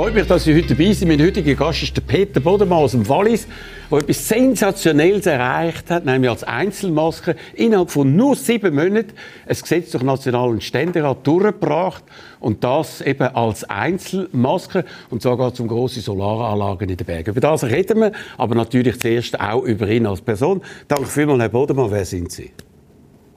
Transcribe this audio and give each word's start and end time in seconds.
Freut 0.00 0.14
mich, 0.14 0.26
dass 0.26 0.44
Sie 0.44 0.54
heute 0.56 0.74
dabei 0.74 0.94
sind. 0.94 1.08
Mein 1.08 1.20
heutiger 1.20 1.54
Gast 1.54 1.82
ist 1.82 1.94
der 1.94 2.00
Peter 2.00 2.40
Bodemann 2.40 2.78
aus 2.78 2.92
dem 2.92 3.06
Wallis, 3.06 3.46
der 3.90 3.98
etwas 3.98 4.28
Sensationelles 4.28 5.26
erreicht 5.26 5.90
hat, 5.90 6.06
nämlich 6.06 6.30
als 6.30 6.42
Einzelmaske 6.42 7.36
innerhalb 7.52 7.90
von 7.90 8.16
nur 8.16 8.34
sieben 8.34 8.74
Monaten 8.74 9.12
ein 9.46 9.56
Gesetz 9.60 9.90
durch 9.90 10.02
Nationalen 10.02 10.62
Ständerat 10.62 11.26
durchgebracht 11.26 12.02
und 12.40 12.64
das 12.64 13.02
eben 13.02 13.28
als 13.34 13.64
Einzelmaske 13.64 14.86
und 15.10 15.20
sogar 15.20 15.52
zum 15.52 15.68
grossen 15.68 16.00
Solaranlagen 16.00 16.88
in 16.88 16.96
den 16.96 17.06
Bergen. 17.06 17.32
Über 17.32 17.40
das 17.42 17.64
reden 17.64 18.00
wir, 18.00 18.12
aber 18.38 18.54
natürlich 18.54 18.98
zuerst 18.98 19.38
auch 19.38 19.64
über 19.64 19.86
ihn 19.86 20.06
als 20.06 20.22
Person. 20.22 20.62
Danke 20.88 21.04
vielmals, 21.04 21.42
Herr 21.42 21.50
Bodemann. 21.50 21.90
Wer 21.90 22.06
sind 22.06 22.32
Sie? 22.32 22.52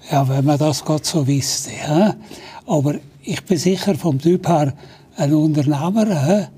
Ja, 0.09 0.29
wenn 0.29 0.45
man 0.45 0.57
das 0.57 0.85
gerade 0.85 1.03
so 1.03 1.27
wüsste. 1.27 1.71
Ja? 1.85 2.15
Aber 2.65 2.95
ich 3.21 3.43
bin 3.43 3.57
sicher 3.57 3.95
vom 3.95 4.17
Typ 4.17 4.47
her 4.47 4.73
ein 5.15 5.33
Unternehmer, 5.33 6.49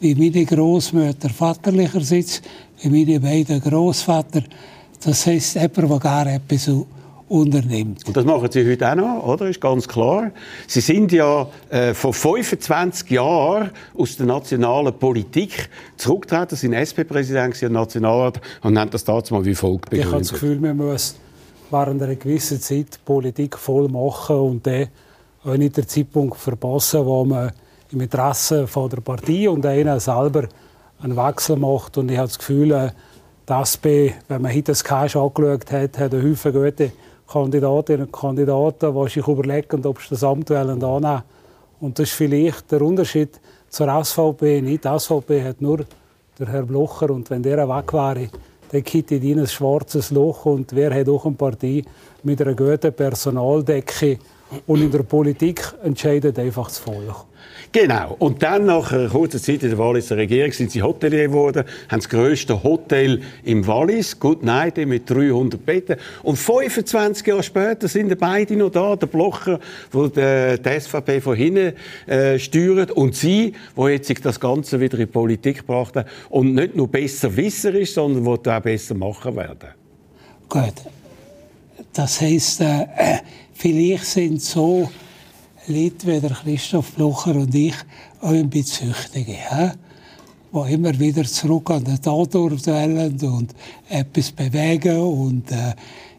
wie 0.00 0.14
meine 0.14 0.44
Großmutter 0.44 1.28
vaterlicherseits, 1.30 2.42
wie 2.82 2.88
meine 2.88 3.20
beiden 3.20 3.60
Großvater. 3.60 4.42
Das 5.04 5.26
heisst, 5.26 5.54
jemand, 5.54 5.76
der 5.78 5.98
gerne 5.98 6.34
etwas 6.34 6.70
unternimmt. 7.28 8.06
Und 8.06 8.16
das 8.16 8.24
machen 8.24 8.48
Sie 8.50 8.68
heute 8.68 8.90
auch 8.90 8.94
noch, 8.94 9.26
oder? 9.26 9.48
Ist 9.48 9.60
ganz 9.60 9.88
klar. 9.88 10.32
Sie 10.66 10.80
sind 10.80 11.12
ja 11.12 11.48
äh, 11.70 11.94
vor 11.94 12.12
25 12.12 13.10
Jahren 13.10 13.70
aus 13.96 14.16
der 14.16 14.26
nationalen 14.26 14.92
Politik 14.92 15.70
zurückgetreten, 15.96 16.56
Sie 16.56 16.66
sind 16.68 16.74
SP-Präsident 16.74 17.60
im 17.62 17.72
Nationalrat 17.72 18.40
und 18.62 18.78
haben 18.78 18.90
das 18.90 19.04
damals 19.04 19.30
mal 19.30 19.44
wie 19.44 19.54
folgt 19.54 19.90
begründet. 19.90 20.06
Ich 20.06 20.12
habe 20.12 20.22
das 20.22 20.32
Gefühl, 20.32 20.60
man 20.60 20.76
muss 20.76 21.16
während 21.70 22.02
einer 22.02 22.16
gewissen 22.16 22.60
Zeit 22.60 22.98
Politik 23.04 23.56
voll 23.56 23.88
machen 23.88 24.36
und 24.36 24.66
dann 24.66 24.88
auch 25.44 25.56
nicht 25.56 25.76
den 25.76 25.88
Zeitpunkt 25.88 26.36
verpassen, 26.36 27.06
wo 27.06 27.24
man 27.24 27.50
im 27.92 28.00
Interesse 28.00 28.66
von 28.66 28.88
der 28.88 29.00
Partei 29.00 29.48
und 29.48 29.64
einer 29.66 30.00
selber 30.00 30.48
einen 31.02 31.16
Wechsel 31.16 31.56
macht. 31.56 31.98
Und 31.98 32.10
ich 32.10 32.16
habe 32.16 32.28
das 32.28 32.38
Gefühl, 32.38 32.72
äh, 32.72 32.90
die 33.48 33.52
SP, 33.52 34.14
wenn 34.28 34.42
man 34.42 34.52
heute 34.52 34.72
das 34.72 34.82
Cash 34.82 35.16
angeschaut 35.16 35.70
hat, 35.70 35.98
hat 35.98 36.14
eine 36.14 36.30
Haufen 36.30 36.52
gute 36.52 36.92
Kandidatinnen 37.28 38.06
und 38.06 38.12
Kandidaten, 38.12 38.94
die 38.94 39.10
sich 39.10 39.26
überlegen, 39.26 39.84
ob 39.84 40.00
sie 40.00 40.10
das 40.10 40.24
Amt 40.24 40.50
annehmen. 40.50 41.22
Und 41.80 41.98
das 41.98 42.08
ist 42.08 42.14
vielleicht 42.14 42.70
der 42.70 42.82
Unterschied 42.82 43.40
zur 43.68 44.04
SVP. 44.04 44.62
Nicht 44.62 44.84
die 44.84 44.98
SVP 44.98 45.42
hat 45.42 45.60
nur 45.60 45.84
der 46.38 46.48
Herr 46.48 46.62
Blocher 46.62 47.10
und 47.10 47.28
wenn 47.30 47.42
der 47.42 47.68
weg 47.68 47.92
wäre, 47.92 48.28
dann 48.70 48.84
kittet 48.84 49.22
in 49.22 49.40
ein 49.40 49.46
schwarzes 49.46 50.10
Loch 50.10 50.46
und 50.46 50.74
wer 50.74 50.94
hat 50.94 51.08
auch 51.08 51.26
eine 51.26 51.34
Partei 51.34 51.82
mit 52.22 52.40
einer 52.40 52.54
guten 52.54 52.92
Personaldecke 52.92 54.18
und 54.66 54.80
in 54.80 54.90
der 54.90 55.02
Politik 55.02 55.74
entscheidet 55.82 56.38
einfach 56.38 56.68
das 56.68 56.78
Volk. 56.78 57.26
Genau. 57.72 58.16
Und 58.18 58.42
dann, 58.42 58.66
nach 58.66 58.90
kurzen 59.10 59.40
Zeit 59.40 59.62
in 59.62 59.70
der 59.70 59.78
Walliser 59.78 60.18
Regierung, 60.18 60.52
sind 60.52 60.70
sie 60.70 60.82
Hotelier 60.82 61.28
geworden, 61.28 61.64
haben 61.88 62.00
das 62.00 62.08
grösste 62.08 62.62
Hotel 62.62 63.22
im 63.44 63.66
Wallis, 63.66 64.20
Good 64.20 64.42
Night, 64.42 64.76
mit 64.76 65.08
300 65.08 65.64
Betten. 65.64 65.96
Und 66.22 66.36
25 66.36 67.26
Jahre 67.26 67.42
später 67.42 67.88
sind 67.88 68.18
beide 68.18 68.56
noch 68.56 68.68
da, 68.68 68.94
der 68.94 69.06
Blocher, 69.06 69.58
der 69.94 70.58
die 70.58 70.80
SVP 70.80 71.22
von 71.22 71.34
hinten 71.34 71.72
äh, 72.06 72.38
steuert, 72.38 72.90
und 72.90 73.16
sie, 73.16 73.54
wo 73.74 73.88
jetzt 73.88 74.12
das 74.22 74.38
Ganze 74.38 74.78
wieder 74.78 74.98
in 74.98 75.06
die 75.06 75.12
Politik 75.12 75.58
gebracht 75.58 75.96
haben 75.96 76.08
und 76.28 76.54
nicht 76.54 76.76
nur 76.76 76.88
besser 76.88 77.34
Wisser 77.34 77.74
ist, 77.74 77.94
sondern 77.94 78.26
wo 78.26 78.34
auch 78.34 78.60
besser 78.60 78.94
machen 78.94 79.34
werden. 79.34 79.70
Gut. 80.46 80.74
Das 81.94 82.20
heisst, 82.20 82.60
äh, 82.60 82.86
vielleicht 83.54 84.04
sind 84.04 84.42
so 84.42 84.90
Leute 85.68 86.06
wie 86.08 86.20
der 86.20 86.30
Christoph 86.30 86.90
Blocher 86.92 87.36
und 87.36 87.54
ich 87.54 87.74
auch 88.20 88.30
ein 88.30 88.50
bisschen 88.50 88.88
Süchtige, 88.88 89.74
die 90.52 90.72
immer 90.72 90.98
wieder 90.98 91.22
zurück 91.22 91.70
an 91.70 91.84
den 91.84 92.02
Tatort 92.02 92.66
wollen 92.66 93.16
und 93.22 93.54
etwas 93.88 94.32
bewegen. 94.32 94.98
Und 94.98 95.52
äh, 95.52 95.74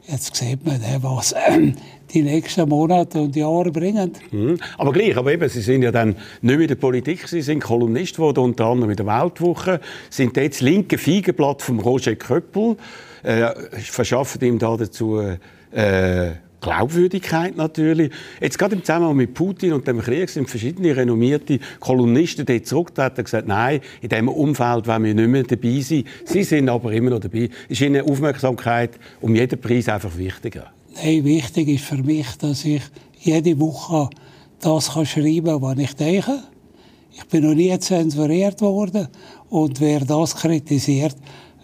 jetzt 0.07 0.33
sieht 0.33 0.65
man, 0.65 0.79
was 1.01 1.35
die 2.13 2.21
nächsten 2.21 2.69
Monate 2.69 3.19
und 3.19 3.35
Jahre 3.35 3.69
bringen. 3.69 4.13
Mhm. 4.31 4.59
Aber 4.77 4.93
gleich, 4.93 5.17
aber 5.17 5.33
eben, 5.33 5.49
Sie 5.49 5.61
sind 5.61 5.81
ja 5.81 5.91
dann 5.91 6.09
nicht 6.09 6.17
mehr 6.41 6.61
in 6.61 6.67
der 6.69 6.75
Politik, 6.75 7.27
Sie 7.27 7.41
sind 7.41 7.61
Kolumnist 7.61 8.15
geworden, 8.15 8.39
unter 8.39 8.67
anderem 8.67 8.91
in 8.91 8.97
der 8.97 9.07
Weltwoche, 9.07 9.81
sind 10.09 10.37
jetzt 10.37 10.61
linke 10.61 10.97
Feigenblatt 10.97 11.61
von 11.61 11.79
Roger 11.79 12.15
Köppel, 12.15 12.77
äh, 13.23 13.49
verschaffen 13.75 14.41
ihm 14.41 14.57
da 14.57 14.77
dazu 14.77 15.19
äh, 15.71 16.31
Glaubwürdigkeit 16.63 17.55
natürlich. 17.55 18.11
Jetzt 18.41 18.57
gerade 18.57 18.75
im 18.75 18.83
Zusammenhang 18.83 19.15
mit 19.15 19.33
Putin 19.33 19.73
und 19.73 19.87
dem 19.87 19.99
Krieg 19.99 20.29
sind 20.29 20.49
verschiedene 20.49 20.95
renommierte 20.95 21.59
Kolumnisten 21.79 22.45
dort 22.45 22.65
zurückgetreten 22.65 23.17
und 23.17 23.23
gesagt, 23.25 23.47
nein, 23.47 23.81
in 24.01 24.09
diesem 24.09 24.29
Umfeld 24.29 24.87
wollen 24.87 25.03
wir 25.03 25.13
nicht 25.13 25.27
mehr 25.27 25.43
dabei 25.43 25.79
sein. 25.81 26.05
Sie 26.25 26.43
sind 26.43 26.69
aber 26.69 26.91
immer 26.93 27.11
noch 27.11 27.19
dabei. 27.19 27.49
Ist 27.69 27.81
Ihnen 27.81 28.09
Aufmerksamkeit 28.09 28.91
um 29.21 29.35
jeden 29.35 29.59
Preis 29.59 29.89
einfach 29.89 30.17
wichtiger? 30.17 30.71
Nein, 30.95 31.23
wichtig 31.25 31.67
ist 31.67 31.85
für 31.85 32.01
mich, 32.01 32.27
dass 32.39 32.65
ich 32.65 32.81
jede 33.19 33.59
Woche 33.59 34.09
das 34.59 34.93
kann 34.93 35.05
schreiben 35.05 35.45
kann, 35.45 35.61
was 35.61 35.77
ich 35.77 35.93
denke. 35.95 36.39
Ich 37.15 37.25
bin 37.25 37.43
noch 37.43 37.53
nie 37.53 37.77
zensuriert 37.79 38.61
worden. 38.61 39.07
Und 39.49 39.79
wer 39.81 39.99
das 39.99 40.35
kritisiert, 40.35 41.15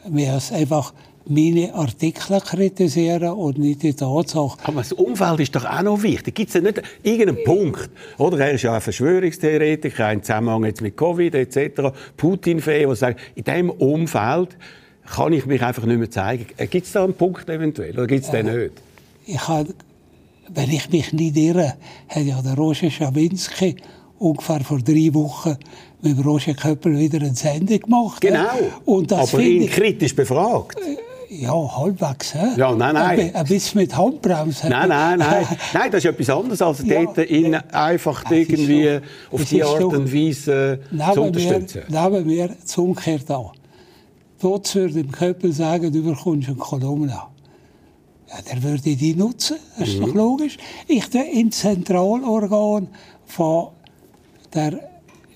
mir 0.07 0.35
es 0.35 0.51
einfach 0.51 0.93
meine 1.29 1.73
Artikel 1.73 2.39
kritisieren 2.41 3.31
und 3.31 3.57
nicht 3.57 3.83
die 3.83 3.93
Tatsache. 3.93 4.57
Aber 4.63 4.79
das 4.79 4.93
Umfeld 4.93 5.39
ist 5.39 5.55
doch 5.55 5.65
auch 5.65 5.81
noch 5.81 6.01
wichtig. 6.01 6.35
Gibt 6.35 6.49
es 6.49 6.55
ja 6.55 6.61
nicht 6.61 6.81
irgendeinen 7.03 7.43
Punkt? 7.43 7.89
Oder 8.17 8.39
er 8.39 8.51
ist 8.53 8.63
ja 8.63 8.73
ein 8.73 8.81
Verschwörungstheoretiker, 8.81 10.07
ein 10.07 10.23
Zusammenhang 10.23 10.65
jetzt 10.65 10.81
mit 10.81 10.97
Covid 10.97 11.35
etc. 11.35 11.95
Putin-Fan, 12.17 12.87
der 12.87 12.95
sagt, 12.95 13.19
in 13.35 13.43
diesem 13.43 13.69
Umfeld 13.69 14.57
kann 15.05 15.33
ich 15.33 15.45
mich 15.45 15.61
einfach 15.61 15.85
nicht 15.85 15.99
mehr 15.99 16.11
zeigen. 16.11 16.47
Äh, 16.57 16.67
gibt 16.67 16.85
es 16.85 16.91
da 16.91 17.03
einen 17.03 17.13
Punkt 17.13 17.49
eventuell 17.49 17.93
oder 17.93 18.07
gibt 18.07 18.25
es 18.25 18.31
den 18.31 18.45
nicht? 18.45 18.73
Ich 19.25 19.47
habe, 19.47 19.73
wenn 20.49 20.69
ich 20.69 20.89
mich 20.89 21.13
nicht 21.13 21.37
irre, 21.37 21.75
hat 22.07 22.23
ja 22.23 22.41
der 22.41 22.55
Roger 22.55 22.89
Schawinski 22.89 23.75
ungefähr 24.19 24.59
vor 24.61 24.79
drei 24.79 25.13
Wochen 25.13 25.57
mit 26.01 26.25
Roger 26.25 26.53
Köppel 26.53 26.97
wieder 26.97 27.19
eine 27.19 27.35
Sendung 27.35 27.79
gemacht. 27.79 28.21
Genau, 28.21 28.47
und 28.85 29.11
das 29.11 29.33
aber 29.33 29.43
ihn 29.43 29.69
kritisch 29.69 30.15
befragt. 30.15 30.77
Ja, 31.29 31.77
halbwegs. 31.77 32.33
He? 32.33 32.57
Ja, 32.57 32.73
nein, 32.73 32.95
nein. 32.95 33.35
Ein 33.35 33.45
bisschen 33.45 33.81
mit 33.81 33.95
Handbremse. 33.95 34.67
Nein, 34.67 34.89
nein, 34.89 35.19
nein. 35.19 35.45
nein, 35.73 35.91
das 35.91 36.03
ist 36.03 36.09
etwas 36.09 36.29
anderes, 36.31 36.61
als 36.61 36.83
ja, 36.83 37.03
dort 37.03 37.29
ihn 37.29 37.53
einfach 37.55 38.29
irgendwie 38.31 38.99
so, 39.29 39.35
auf 39.35 39.45
die 39.45 39.63
Art 39.63 39.83
und 39.83 40.11
Weise 40.11 40.79
äh, 40.91 41.13
zu 41.13 41.21
unterstützen. 41.21 41.83
Wir, 41.87 42.09
nehmen 42.09 42.27
wir 42.27 42.47
das 42.47 42.75
Umkehrte 42.77 43.35
an. 43.35 43.45
Dort 44.41 44.73
würde 44.73 44.93
dem 44.95 45.11
Köppel 45.11 45.51
sagen, 45.51 45.91
du 45.91 46.01
bekommst 46.01 46.47
eine 46.47 46.57
Kolumne. 46.57 47.11
Ja, 47.11 48.41
der 48.51 48.63
würde 48.63 48.95
die 48.95 49.13
nutzen, 49.13 49.57
das 49.77 49.89
ist 49.89 49.99
mhm. 49.99 50.05
doch 50.07 50.13
logisch. 50.15 50.57
Ich 50.87 51.13
im 51.13 51.51
Zentralorgan 51.51 52.87
von 53.25 53.67
der 54.53 54.79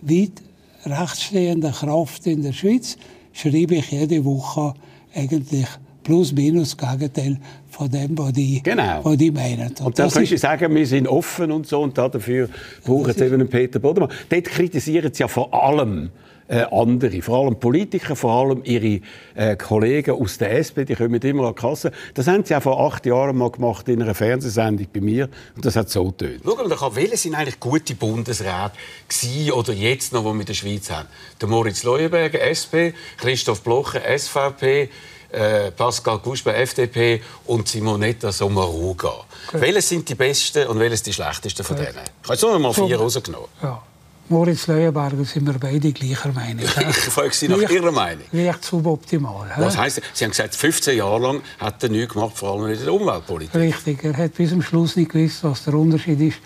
weit 0.01 0.41
rechtsstehenden 0.85 1.71
Kraft 1.71 2.25
in 2.25 2.41
der 2.41 2.53
Schweiz 2.53 2.97
schreibe 3.31 3.75
ich 3.75 3.91
jede 3.91 4.25
Woche 4.25 4.73
eigentlich 5.13 5.67
plus 6.03 6.33
minus 6.33 6.77
Gegenteil 6.77 7.37
von 7.69 7.89
dem, 7.89 8.17
was 8.17 8.33
die, 8.33 8.61
genau. 8.61 9.03
was 9.03 9.17
die 9.17 9.31
meinen. 9.31 9.69
Und, 9.69 9.81
und 9.81 9.99
dann 9.99 10.09
kannst 10.09 10.31
du 10.31 10.37
sagen, 10.37 10.73
wir 10.75 10.85
sind 10.85 11.07
offen 11.07 11.51
und 11.51 11.67
so 11.67 11.81
und 11.81 11.97
dafür 11.97 12.50
brauchen 12.85 13.13
sie 13.13 13.25
eben 13.25 13.35
einen 13.35 13.50
Peter 13.50 13.79
Bodemann. 13.79 14.11
Dort 14.29 14.45
kritisieren 14.45 15.13
sie 15.13 15.21
ja 15.21 15.27
vor 15.27 15.53
allem 15.53 16.11
äh, 16.47 16.65
andere, 16.71 17.21
vor 17.21 17.45
allem 17.45 17.59
Politiker, 17.59 18.15
vor 18.15 18.31
allem 18.31 18.61
ihre 18.63 19.01
äh, 19.35 19.55
Kollegen 19.55 20.11
aus 20.11 20.38
der 20.38 20.57
SP, 20.59 20.85
die 20.85 20.95
kommen 20.95 21.21
immer 21.21 21.47
an 21.47 21.55
die 21.55 21.61
Kasse. 21.61 21.91
Das 22.13 22.27
haben 22.27 22.44
sie 22.44 22.56
auch 22.56 22.61
vor 22.61 22.79
acht 22.79 23.06
Jahren 23.06 23.38
mal 23.38 23.49
gemacht 23.49 23.88
in 23.88 24.01
einer 24.01 24.13
Fernsehsendung 24.13 24.88
bei 24.94 25.01
mir 25.01 25.29
und 25.56 25.65
das 25.65 25.75
hat 25.75 25.89
so 25.89 26.06
getönt. 26.06 26.41
Schau 26.44 26.56
mal, 26.56 26.95
welche 26.95 27.17
sind 27.17 27.35
eigentlich 27.35 27.59
gute 27.59 27.95
Bundesräte 27.95 28.73
gewesen 29.07 29.51
oder 29.51 29.73
jetzt 29.73 30.13
noch, 30.13 30.21
die 30.21 30.33
wir 30.33 30.39
in 30.41 30.45
der 30.45 30.53
Schweiz 30.53 30.91
haben? 30.91 31.07
Der 31.41 31.47
Moritz 31.47 31.83
Leuenberger, 31.83 32.41
SP, 32.44 32.94
Christoph 33.17 33.61
Blocher, 33.61 34.01
SVP, 34.17 34.89
äh, 35.33 35.71
Pascal 35.71 36.19
Gusper, 36.19 36.56
FDP 36.56 37.21
und 37.45 37.68
Simonetta 37.68 38.31
Sommaruga. 38.31 39.09
Okay. 39.47 39.62
Welche 39.62 39.81
sind 39.81 40.07
die 40.07 40.15
besten 40.15 40.68
und 40.68 40.80
welche 40.80 41.03
die 41.03 41.13
schlechtesten 41.13 41.63
von 41.63 41.75
denen? 41.75 41.89
Ich 41.89 42.30
habe 42.30 42.33
jetzt 42.33 42.41
nur 42.41 42.59
mal 42.59 42.74
vier 42.74 42.97
rausgenommen. 42.97 43.50
Ja. 43.62 43.81
Moritz 44.30 44.68
Leuenberger 44.68 45.25
sind 45.25 45.45
wir 45.45 45.59
beide 45.59 45.91
gleicher 45.91 46.31
Meinung. 46.31 46.63
ich 46.89 46.95
frage 46.95 47.33
Sie 47.33 47.50
nach 47.50 47.57
Leicht, 47.57 47.71
Ihrer 47.71 47.91
Meinung. 47.91 48.24
Nicht 48.31 48.63
suboptimal. 48.63 49.51
Was 49.57 49.77
heisst, 49.77 50.01
Sie 50.13 50.24
haben 50.24 50.31
gesagt, 50.31 50.56
15 50.56 50.97
Jahre 50.97 51.19
lang 51.19 51.41
hat 51.59 51.83
er 51.83 51.89
nichts 51.89 52.13
gemacht, 52.13 52.38
vor 52.38 52.53
allem 52.53 52.71
in 52.71 52.80
der 52.80 52.94
Umweltpolitik. 52.94 53.53
Richtig, 53.53 54.03
er 54.03 54.15
hat 54.15 54.33
bis 54.35 54.51
zum 54.51 54.62
Schluss 54.62 54.95
nicht 54.95 55.12
gewusst, 55.12 55.44
was 55.44 55.65
der 55.65 55.74
Unterschied 55.74 56.21
ist 56.21 56.38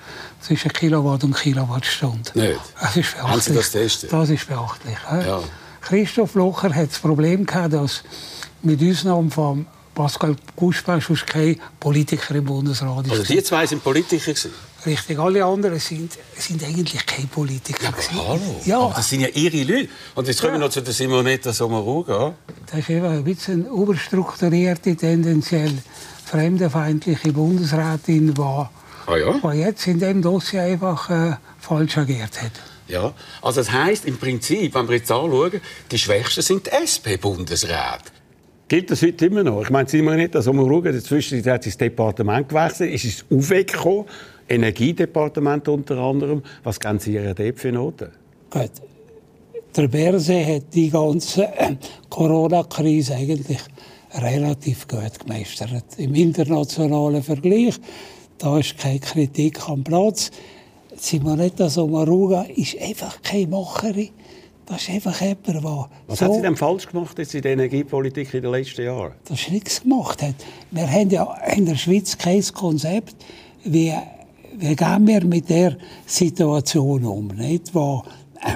zwischen 0.42 0.74
Kilowatt 0.74 1.24
und 1.24 1.36
Kilowattstunde. 1.36 2.32
Nicht? 2.34 2.60
Das 2.82 2.98
ist 2.98 3.12
beachtlich. 3.14 3.32
Haben 3.32 3.42
Sie 3.42 3.54
das 3.54 3.72
testet? 3.72 4.12
Das 4.12 4.30
ist 4.30 4.48
beachtlich. 4.48 4.98
Ja. 5.12 5.44
Christoph 5.82 6.34
Locher 6.34 6.74
hat 6.74 6.90
das 6.90 7.00
Problem 7.00 7.46
gehabt, 7.46 7.74
dass 7.74 8.04
mit 8.64 8.82
Ausnahme 8.82 9.30
von 9.32 9.66
Pascal 9.94 10.36
Guspach 10.56 11.02
sonst 11.02 11.26
kein 11.26 11.60
Politiker 11.80 12.36
im 12.36 12.46
Bundesrat. 12.46 13.10
Also 13.10 13.24
die 13.24 13.42
zwei 13.44 13.66
sind 13.66 13.84
Politiker 13.84 14.32
gewesen? 14.32 14.52
Richtig, 14.86 15.18
alle 15.18 15.44
anderen 15.44 15.80
sind, 15.80 16.14
sind 16.38 16.64
eigentlich 16.64 17.04
keine 17.06 17.28
Politiker. 17.28 17.84
Ja, 17.84 17.90
aber 17.90 18.30
hallo, 18.30 18.62
ja. 18.64 18.80
aber 18.80 18.94
das 18.96 19.10
sind 19.10 19.22
ja 19.22 19.28
ihre 19.30 19.64
Leute. 19.64 19.90
Und 20.14 20.28
jetzt 20.28 20.40
kommen 20.40 20.54
wir 20.54 20.60
noch 20.60 20.70
zu 20.70 20.82
der 20.82 20.94
Simonetta 20.94 21.52
Sommaruga. 21.52 22.36
Das 22.68 22.80
ist 22.80 22.90
eben 22.90 23.06
ein 23.06 23.24
bisschen 23.24 23.66
eine 23.66 23.82
überstrukturierte, 23.82 24.96
tendenziell 24.96 25.74
fremdenfeindliche 26.26 27.34
Bundesrätin, 27.34 28.34
die, 28.34 28.42
ah, 28.42 28.70
ja? 29.16 29.54
jetzt 29.54 29.88
in 29.88 30.00
dem 30.00 30.22
Dossier 30.22 30.62
einfach 30.62 31.10
äh, 31.10 31.38
falsch 31.60 31.98
agiert 31.98 32.42
hat. 32.42 32.52
Ja, 32.88 33.14
also 33.42 33.62
das 33.62 33.72
heisst 33.72 34.06
im 34.06 34.18
Prinzip, 34.18 34.76
wenn 34.76 34.88
wir 34.88 34.98
jetzt 34.98 35.12
anschauen, 35.12 35.60
die 35.92 35.98
Schwächsten 35.98 36.42
sind 36.42 36.68
die 36.68 36.72
SP-Bundesräte. 36.72 38.17
Gilt 38.68 38.92
das 38.92 39.02
heute 39.02 39.28
immer 39.28 39.44
noch? 39.44 39.62
Ich 39.62 39.70
meine, 39.70 39.88
Simonetta 39.88 40.42
Sommaruga, 40.42 40.90
inzwischen 40.90 41.44
hat 41.46 41.64
sie 41.64 41.70
das 41.70 41.78
Departement 41.78 42.50
gewechselt, 42.50 42.94
ist 42.94 43.06
ins 43.06 43.26
aufgekommen 43.32 44.06
Energiedepartement 44.50 45.68
unter 45.70 45.98
anderem. 45.98 46.44
Was 46.64 46.80
geben 46.80 47.00
Sie 47.00 47.14
ihr 47.14 47.34
dort 47.34 47.60
für 47.60 47.72
Noten? 47.72 48.10
Gut. 48.50 48.72
Der 49.76 49.88
Berse 49.88 50.46
hat 50.46 50.74
die 50.74 50.90
ganze 50.90 51.46
äh, 51.46 51.76
Corona-Krise 52.10 53.16
eigentlich 53.16 53.60
relativ 54.14 54.88
gut 54.88 55.20
gemeistert. 55.20 55.84
Im 55.98 56.16
internationalen 56.16 57.24
Vergleich, 57.24 57.76
da 58.38 58.58
ist 58.58 58.78
keine 58.78 59.00
Kritik 59.00 59.70
am 59.70 59.84
Platz. 59.84 60.32
Simonetta 60.96 61.70
Sommaruga 61.70 62.48
ist 62.56 62.82
einfach 62.82 63.22
keine 63.22 63.48
Macherin. 63.48 64.10
Das 64.68 64.82
ist 64.82 64.90
einfach 64.90 65.22
jemand, 65.22 65.48
der 65.48 65.64
Was 65.64 66.20
so, 66.20 66.26
hat 66.26 66.34
sie 66.34 66.42
denn 66.42 66.58
falsch 66.58 66.88
gemacht 66.88 67.18
jetzt 67.18 67.34
in 67.34 67.42
der 67.42 67.54
Energiepolitik 67.54 68.34
in 68.34 68.42
den 68.42 68.52
letzten 68.52 68.84
Jahren? 68.84 69.14
Das 69.26 69.40
ist 69.40 69.50
nichts 69.50 69.82
gemacht. 69.82 70.22
Hat. 70.22 70.36
Wir 70.72 70.92
haben 70.92 71.10
ja 71.10 71.36
in 71.56 71.66
der 71.66 71.76
Schweiz 71.76 72.18
kein 72.18 72.44
Konzept, 72.54 73.16
wie 73.64 73.94
wie 74.60 74.76
gehen 74.76 75.08
wir 75.08 75.24
mit 75.24 75.50
der 75.50 75.78
Situation 76.06 77.06
um, 77.06 77.28
nicht? 77.28 77.74
wo 77.76 78.04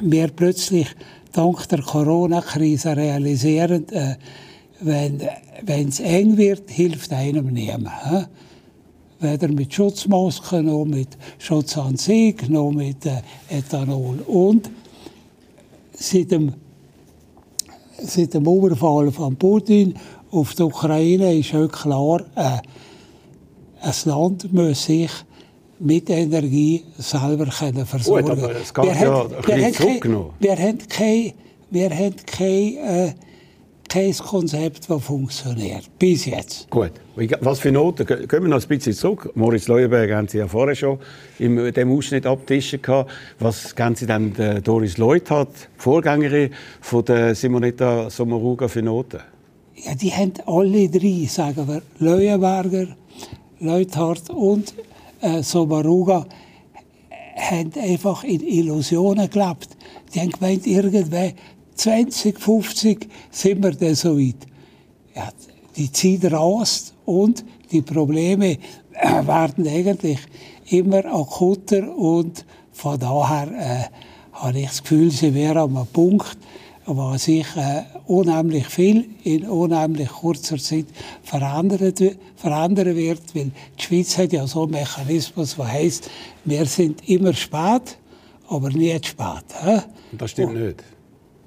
wir 0.02 0.28
plötzlich 0.30 0.88
dank 1.32 1.68
der 1.70 1.82
Corona-Krise 1.82 2.96
realisieren, 2.98 3.88
äh, 3.90 4.16
wenn 4.80 5.88
es 5.90 6.00
eng 6.00 6.38
wird, 6.38 6.72
hilft 6.72 7.14
einem 7.14 7.48
niemand. 7.48 7.92
He? 8.10 8.26
Weder 9.20 9.50
mit 9.50 9.72
Schutzmasken, 9.72 10.66
noch 10.66 10.86
mit 10.86 11.10
Schutzanzug, 11.38 12.50
noch 12.50 12.72
mit 12.72 13.06
äh, 13.06 13.22
Ethanol. 13.50 14.22
Und 14.26 14.72
seit 16.02 16.32
dem 18.34 18.46
Überfall 18.46 19.12
von 19.12 19.36
Putin 19.36 19.94
auf 20.32 20.54
die 20.56 20.64
Ukraine 20.64 21.36
ist 21.36 21.54
auch 21.54 21.68
klar, 21.68 22.22
äh, 22.36 22.60
ein 23.82 23.94
Land 24.06 24.52
muss 24.54 24.86
sich 24.86 25.12
mit 25.80 26.10
Energie 26.10 26.84
selber 26.98 27.46
können 27.48 27.86
versorgen 27.86 28.30
Gut, 28.30 28.38
aber 28.38 28.56
es 28.56 28.74
geht 28.74 28.86
wir 28.86 28.94
ja 28.94 29.00
haben. 29.00 30.34
Wir 30.40 30.58
haben 30.58 30.78
kein, 30.88 31.34
wir 31.70 31.90
haben 31.90 32.16
kein, 32.26 32.78
äh, 32.78 33.14
kein 33.92 34.14
Konzept, 34.14 34.90
das 34.90 35.04
funktioniert. 35.04 35.84
Bis 36.00 36.26
jetzt. 36.26 36.70
Gut. 36.70 36.92
Was 37.42 37.60
für 37.60 37.74
Noten? 37.74 38.06
Gehen 38.06 38.30
wir 38.30 38.48
noch 38.48 38.62
ein 38.62 38.68
bisschen 38.68 38.94
zurück. 38.94 39.30
Moritz 39.36 39.68
Leuenberg 39.68 40.10
haben 40.12 40.30
Sie 40.30 40.38
ja 40.38 40.48
vorher 40.48 40.76
schon 40.76 40.98
in 41.40 41.74
dem 41.74 41.92
Ausschnitt 41.92 42.26
abtischen 42.26 42.82
gehabt. 42.82 43.12
Was 43.40 43.76
geben 43.76 43.96
Sie 43.96 44.06
denn 44.06 44.34
Doris 44.64 44.98
Leuthard, 44.98 45.50
Vorgängerin 45.76 46.52
von 46.80 47.04
der 47.04 47.36
Simonetta 47.36 48.10
Sommaruga, 48.10 48.70
für 48.70 48.82
Noten? 48.82 49.20
Ja, 49.76 49.94
die 49.94 50.12
haben 50.12 50.34
alle 50.46 50.88
drei, 50.88 51.26
sagen 51.28 51.68
wir, 51.68 51.82
Leuenberger, 52.00 52.96
Leuthard 53.60 54.30
und 54.30 54.74
äh, 55.20 55.44
Somaruga 55.44 56.26
haben 57.36 57.72
einfach 57.76 58.24
in 58.24 58.40
Illusionen 58.40 59.30
gelebt. 59.30 59.70
Die 60.14 60.22
haben 60.22 60.32
gemeint, 60.32 60.66
irgendwann 60.66 61.34
2050 61.82 63.08
sind 63.32 63.64
wir 63.64 63.72
dann 63.72 63.96
so 63.96 64.16
weit. 64.18 64.36
Ja, 65.16 65.30
die 65.76 65.92
Zeit 65.92 66.32
rast 66.32 66.94
und 67.06 67.44
die 67.72 67.82
Probleme 67.82 68.58
äh, 68.94 69.26
werden 69.26 69.68
eigentlich 69.68 70.20
immer 70.70 71.04
akuter 71.06 71.96
und 71.96 72.46
von 72.72 73.00
daher 73.00 73.48
äh, 73.52 74.38
habe 74.38 74.60
ich 74.60 74.68
das 74.68 74.84
Gefühl, 74.84 75.10
sie 75.10 75.34
wären 75.34 75.58
an 75.58 75.76
einem 75.76 75.88
Punkt, 75.88 76.38
wo 76.86 77.18
sich 77.18 77.48
äh, 77.56 77.84
unheimlich 78.06 78.68
viel 78.68 79.10
in 79.24 79.50
unheimlich 79.50 80.10
kurzer 80.10 80.58
Zeit 80.58 80.86
verändern, 81.24 81.94
verändern 82.36 82.96
wird, 82.96 83.36
weil 83.36 83.52
die 83.80 83.84
Schweiz 83.84 84.18
hat 84.20 84.34
ja 84.34 84.46
so 84.46 84.64
einen 84.64 84.74
Mechanismus, 84.74 85.56
der 85.56 85.72
heißt, 85.72 86.10
wir 86.46 86.66
sind 86.68 87.10
immer 87.10 87.34
spät, 87.34 87.98
aber 88.48 88.70
nie 88.70 89.00
zu 89.02 89.10
spät. 89.10 89.46
He? 89.64 89.80
Das 90.18 90.32
stimmt 90.32 90.56
oh. 90.56 90.60
nicht. 90.60 90.84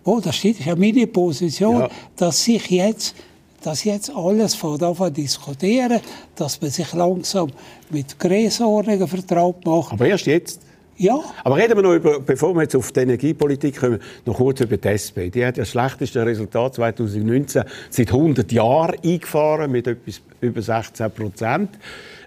Oh, 0.05 0.21
das 0.21 0.45
ist 0.45 0.61
ja 0.61 0.77
meine 0.77 1.07
Position, 1.07 1.81
ja. 1.81 1.91
dass 2.17 2.45
sich 2.45 2.71
jetzt 2.71 3.15
dass 3.63 3.85
jetzt 3.85 4.11
alles 4.15 4.55
von 4.55 4.79
davon 4.79 5.11
diskutieren, 5.13 6.01
dass 6.37 6.61
man 6.61 6.71
sich 6.71 6.93
langsam 6.93 7.51
mit 7.89 8.19
Größenordnungen 8.19 9.09
vertraut 9.09 9.65
macht. 9.65 9.93
Aber 9.93 10.07
erst 10.07 10.27
jetzt? 10.27 10.61
Ja. 10.97 11.19
Aber 11.43 11.57
reden 11.57 11.77
wir 11.77 11.83
noch 11.83 11.95
über, 11.95 12.21
bevor 12.21 12.55
wir 12.55 12.63
jetzt 12.63 12.77
auf 12.77 12.93
die 12.93 13.01
Energiepolitik 13.01 13.81
kommen, 13.81 14.01
noch 14.27 14.37
kurz 14.37 14.61
über 14.61 14.77
die 14.77 14.89
SP. 14.95 15.31
Die 15.31 15.45
hat 15.45 15.57
ja 15.57 15.63
das 15.63 15.71
schlechteste 15.71 16.25
Resultat 16.25 16.75
2019 16.75 17.65
seit 17.91 18.13
100 18.13 18.53
Jahren 18.53 18.97
eingefahren 19.03 19.73
mit 19.73 19.87
etwas 19.87 20.21
über 20.41 20.63
16 20.63 21.11
Prozent. 21.11 21.71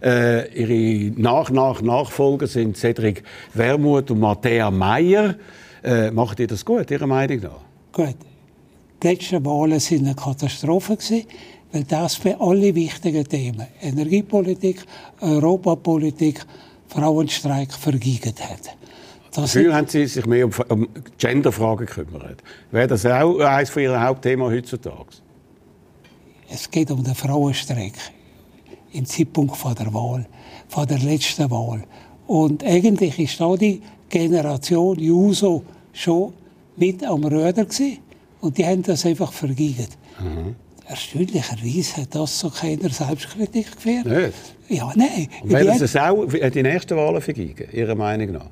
Äh, 0.04 0.52
ihre 0.54 1.14
Nach-Nach-Nachfolger 1.22 2.48
sind 2.48 2.76
Cedric 2.78 3.24
Wermuth 3.54 4.12
und 4.12 4.20
Matthäa 4.20 4.70
Meyer. 4.70 5.36
Äh, 5.84 6.12
macht 6.12 6.40
ihr 6.40 6.48
das 6.48 6.66
gut, 6.66 6.92
Ihrer 6.92 7.08
Meinung 7.08 7.40
nach? 7.40 7.67
Gut. 7.98 8.16
Die 9.02 9.08
letzten 9.08 9.44
Wahlen 9.44 9.72
waren 9.72 10.06
eine 10.06 10.16
Katastrophe. 10.16 10.98
weil 11.72 11.84
das 11.84 12.16
für 12.16 12.40
alle 12.40 12.74
wichtigen 12.76 13.28
Themen, 13.28 13.66
Energiepolitik, 13.82 14.84
Europapolitik, 15.20 16.46
Frauenstreik 16.88 17.74
vergeigt 17.74 18.40
hat. 18.48 18.76
Das 19.32 19.54
Dafür 19.54 19.76
haben 19.76 19.88
Sie 19.88 20.06
sich 20.06 20.26
mehr 20.28 20.46
um, 20.46 20.54
um 20.70 20.88
Genderfragen 21.18 21.88
gekümmert. 21.88 22.44
Wäre 22.72 22.88
das 22.88 23.06
auch 23.06 23.40
eines 23.40 23.72
von 23.72 23.82
Ihren 23.82 24.00
Hauptthemen 24.02 24.48
heutzutage? 24.48 25.08
Es 26.50 26.70
geht 26.70 26.92
um 26.92 27.04
den 27.04 27.16
Frauenstreik 27.16 27.94
im 28.94 29.06
Zeitpunkt 29.06 29.58
von 29.58 29.76
der 29.76 29.92
Wahl, 29.92 30.26
von 30.70 30.88
der 30.88 31.00
letzten 31.00 31.50
Wahl. 31.52 31.84
Und 32.28 32.64
eigentlich 32.64 33.20
ist 33.20 33.42
da 33.42 33.56
die 33.56 33.82
Generation 34.08 34.98
Juso 34.98 35.64
schon 35.92 36.34
mit 36.78 37.04
am 37.04 37.24
Röder 37.24 37.66
gewesen. 37.66 38.00
und 38.40 38.58
die 38.58 38.66
haben 38.66 38.84
das 38.84 39.06
einfach 39.06 39.34
vergeigt. 39.34 39.98
Mhm. 40.20 40.56
Erstaunlicherweise 40.88 42.02
hat 42.02 42.16
das 42.16 42.40
so 42.40 42.50
keiner 42.50 42.90
Selbstkritik 42.90 43.76
geführt. 43.76 44.06
Nicht? 44.06 44.34
Ja, 44.70 44.92
nein. 44.96 45.28
Werden 45.44 45.78
Sie 45.78 45.84
es 45.84 45.96
auch 45.98 46.26
die 46.26 46.64
nächsten 46.64 46.96
Wahlen 46.96 47.22
vergeigen, 47.22 47.68
Ihrer 47.74 47.96
Meinung 47.96 48.32
nach? 48.32 48.50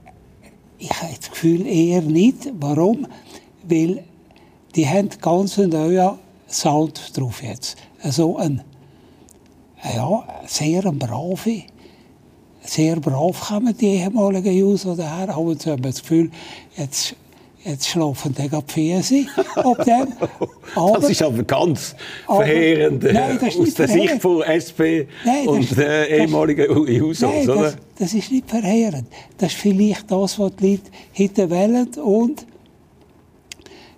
Ich 0.78 0.92
habe 1.02 1.14
das 1.18 1.30
Gefühl 1.30 1.66
eher 1.66 2.02
nicht. 2.02 2.52
Warum? 2.60 3.08
Weil 3.64 4.04
die 4.76 4.88
haben 4.88 5.10
ganz 5.22 5.58
neuen 5.58 6.18
Sound 6.50 7.18
drauf 7.18 7.42
jetzt. 7.42 7.78
So 8.04 8.38
ein, 8.38 8.62
ja, 9.96 10.24
sehr 10.46 10.82
brave, 10.92 11.64
sehr 12.62 13.00
brav 13.00 13.48
kommen 13.48 13.76
die 13.78 13.88
ehemaligen 13.88 14.54
User 14.64 14.96
daher. 14.96 15.30
Aber 15.30 15.56
sie 15.56 15.72
haben 15.72 15.82
das 15.82 16.02
Gefühl, 16.02 16.32
jetzt 16.76 17.16
Jetzt 17.66 17.88
schlafen 17.88 18.36
die 18.38 18.48
Pferde 18.48 19.26
ab 19.56 19.84
dem. 19.84 20.08
Aber, 20.76 21.00
das 21.00 21.10
ist 21.10 21.24
aber 21.24 21.44
ganz 21.44 21.96
verheerend 22.28 23.04
aber, 23.04 23.14
nein, 23.14 23.40
aus 23.42 23.74
der 23.74 23.88
Sicht 23.88 24.22
von 24.22 24.44
SP 24.44 25.08
nein, 25.26 25.48
und 25.48 25.76
der 25.78 26.10
ehemaligen 26.10 26.88
Jusos, 26.88 27.48
oder? 27.48 27.64
Das, 27.64 27.78
das, 27.98 28.14
ist 28.14 28.32
nicht 28.32 28.50
verheerend. 28.50 29.08
Das 29.38 29.54
ist 29.54 29.62
vielleicht 29.62 30.12
das, 30.12 30.38
was 30.38 30.56
die 30.58 30.80
Leute 31.18 31.50
wählen. 31.50 31.88
Und 32.04 32.46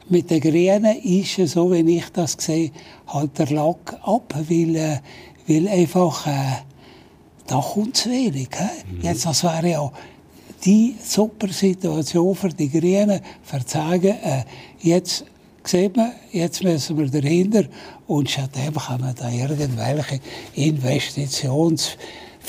mit 0.09 0.29
den 0.29 0.39
Grünen 0.39 1.01
ist 1.03 1.39
es 1.39 1.53
so, 1.53 1.71
wie 1.71 1.97
ich 1.97 2.09
das 2.13 2.37
sehe, 2.39 2.71
halt 3.07 3.37
der 3.37 3.47
Lack 3.47 3.97
ab, 4.03 4.33
weil, 4.47 4.75
äh, 4.75 4.97
weil 5.47 5.67
einfach 5.67 6.25
äh, 6.27 6.61
da 7.47 7.59
kommt 7.59 7.97
zu 7.97 8.09
wenig. 8.09 8.49
Mhm. 8.49 9.01
Jetzt, 9.01 9.25
das 9.25 9.43
wäre 9.43 9.69
ja 9.69 9.91
die 10.65 10.95
super 11.03 11.47
Situation 11.49 12.35
für 12.35 12.49
die 12.49 12.69
Grünen 12.69 13.21
verzeigen. 13.43 14.15
Äh, 14.23 14.43
jetzt 14.79 15.25
sieht 15.63 15.95
man, 15.95 16.11
jetzt 16.31 16.63
müssen 16.63 16.97
wir 16.97 17.09
dahinter 17.09 17.63
und 18.07 18.29
stattdessen 18.29 18.73
kann 18.73 19.01
man 19.01 19.15
da 19.15 19.29
irgendwelche 19.29 20.19
Investitionsfonds 20.55 21.97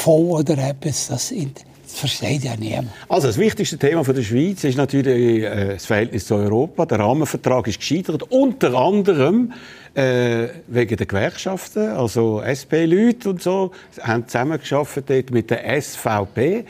oder 0.04 0.58
etwas, 0.58 1.08
das, 1.08 1.30
das 1.30 1.94
versteht 1.94 2.44
ja 2.44 2.54
niemand. 2.56 2.88
Also 3.08 3.26
das 3.28 3.38
wichtigste 3.38 3.78
Thema 3.78 4.04
für 4.04 4.14
die 4.14 4.24
Schweiz 4.24 4.62
ist 4.64 4.76
natürlich 4.76 5.42
äh, 5.42 5.74
das 5.74 5.86
Verhältnis 5.86 6.26
zu 6.26 6.36
Europa. 6.36 6.86
Der 6.86 7.00
Rahmenvertrag 7.00 7.66
ist 7.66 7.80
gescheitert, 7.80 8.22
unter 8.30 8.74
anderem 8.74 9.52
äh, 9.94 10.48
wegen 10.68 10.96
der 10.96 11.06
Gewerkschaften. 11.06 11.88
Also 11.88 12.40
SP-Leute 12.44 13.30
und 13.30 13.42
so 13.42 13.72
haben 14.00 14.28
zusammengearbeitet 14.28 15.30
mit 15.30 15.50
der 15.50 15.80
SVP. 15.80 16.64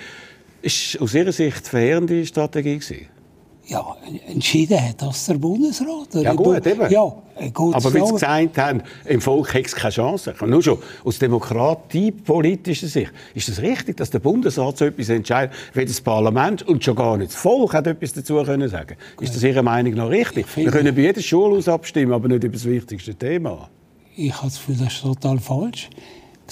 Ist 0.60 1.00
aus 1.00 1.14
Ihrer 1.14 1.32
Sicht 1.32 1.68
verheerende 1.68 2.26
Strategie 2.26 2.78
gewesen? 2.78 3.06
Ja, 3.68 3.96
entschieden 4.26 4.82
hat 4.82 5.02
das 5.02 5.26
der 5.26 5.34
Bundesrat. 5.34 6.14
Ja 6.14 6.32
gut, 6.32 6.66
eben. 6.66 6.90
Ja, 6.90 7.12
gut 7.52 7.74
Aber 7.74 7.92
wie 7.92 8.00
Sie 8.00 8.12
gesagt 8.12 8.56
haben, 8.56 8.82
im 9.04 9.20
Volk 9.20 9.52
hat 9.52 9.66
es 9.66 9.74
keine 9.74 9.92
Chance. 9.92 10.34
Nur 10.46 10.62
schon 10.62 10.78
aus 11.04 11.18
demokratiepolitischer 11.18 12.86
Sicht 12.86 13.12
ist 13.34 13.50
es 13.50 13.60
richtig, 13.60 13.98
dass 13.98 14.08
der 14.08 14.20
Bundesrat 14.20 14.78
so 14.78 14.86
etwas 14.86 15.10
entscheidet, 15.10 15.54
wie 15.74 15.84
das 15.84 16.00
Parlament 16.00 16.66
und 16.66 16.82
schon 16.82 16.96
gar 16.96 17.18
nicht 17.18 17.32
das 17.32 17.38
Volk 17.38 17.74
hat 17.74 17.86
etwas 17.86 18.14
dazu 18.14 18.42
können 18.42 18.70
sagen. 18.70 18.96
Ist 19.20 19.36
das 19.36 19.42
Ihrer 19.42 19.62
Meinung 19.62 19.92
nach 19.92 20.08
richtig? 20.08 20.46
Wir 20.56 20.70
können 20.70 20.94
bei 20.94 21.02
jeder 21.02 21.20
Schulhaus 21.20 21.68
abstimmen, 21.68 22.14
aber 22.14 22.26
nicht 22.28 22.44
über 22.44 22.54
das 22.54 22.64
wichtigste 22.64 23.14
Thema. 23.14 23.68
Ich 24.16 24.34
habe 24.34 24.46
das 24.46 24.56
Gefühl, 24.56 24.76
das 24.76 24.94
ist 24.94 25.02
total 25.02 25.38
falsch. 25.38 25.90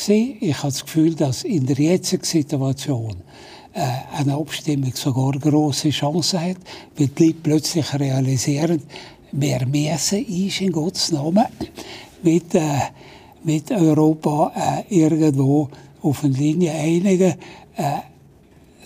Ich 0.06 0.58
habe 0.58 0.68
das 0.68 0.84
Gefühl, 0.84 1.14
dass 1.14 1.44
in 1.44 1.64
der 1.64 1.76
jetzigen 1.76 2.24
Situation 2.24 3.16
eine 3.76 4.34
Abstimmung 4.34 4.92
sogar 4.94 5.32
große 5.32 5.90
Chancen 5.90 6.40
hat, 6.40 6.56
weil 6.96 7.08
die 7.08 7.26
Leute 7.26 7.38
plötzlich 7.42 7.92
realisieren, 7.94 8.82
wir 9.32 9.66
müssen 9.66 10.24
uns 10.24 10.60
in 10.60 10.72
Gottes 10.72 11.12
Namen 11.12 11.44
mit, 12.22 12.54
äh, 12.54 12.60
mit 13.44 13.70
Europa 13.70 14.52
äh, 14.88 14.94
irgendwo 14.94 15.68
auf 16.02 16.24
eine 16.24 16.32
Linie 16.34 16.72
einigen. 16.72 17.34
Äh, 17.76 17.98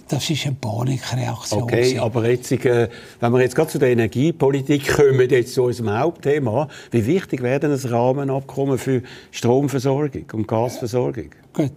das 0.09 0.29
ist 0.29 0.45
eine 0.45 0.57
Panikreaktion. 0.57 1.63
Okay, 1.63 1.99
aber 1.99 2.29
jetzt, 2.29 2.51
äh, 2.51 2.89
wenn 3.21 3.33
wir 3.33 3.41
jetzt 3.43 3.55
gerade 3.55 3.71
zu 3.71 3.79
der 3.79 3.91
Energiepolitik 3.91 4.97
kommen, 4.97 5.31
jetzt 5.31 5.55
zu 5.55 5.63
unserem 5.63 5.97
Hauptthema, 5.97 6.69
wie 6.91 7.07
wichtig 7.07 7.43
wäre 7.43 7.61
denn 7.61 7.73
ein 7.73 7.79
Rahmenabkommen 7.79 8.77
für 8.77 9.03
Stromversorgung 9.31 10.25
und 10.33 10.49
Gasversorgung? 10.49 11.31
Gut, 11.53 11.73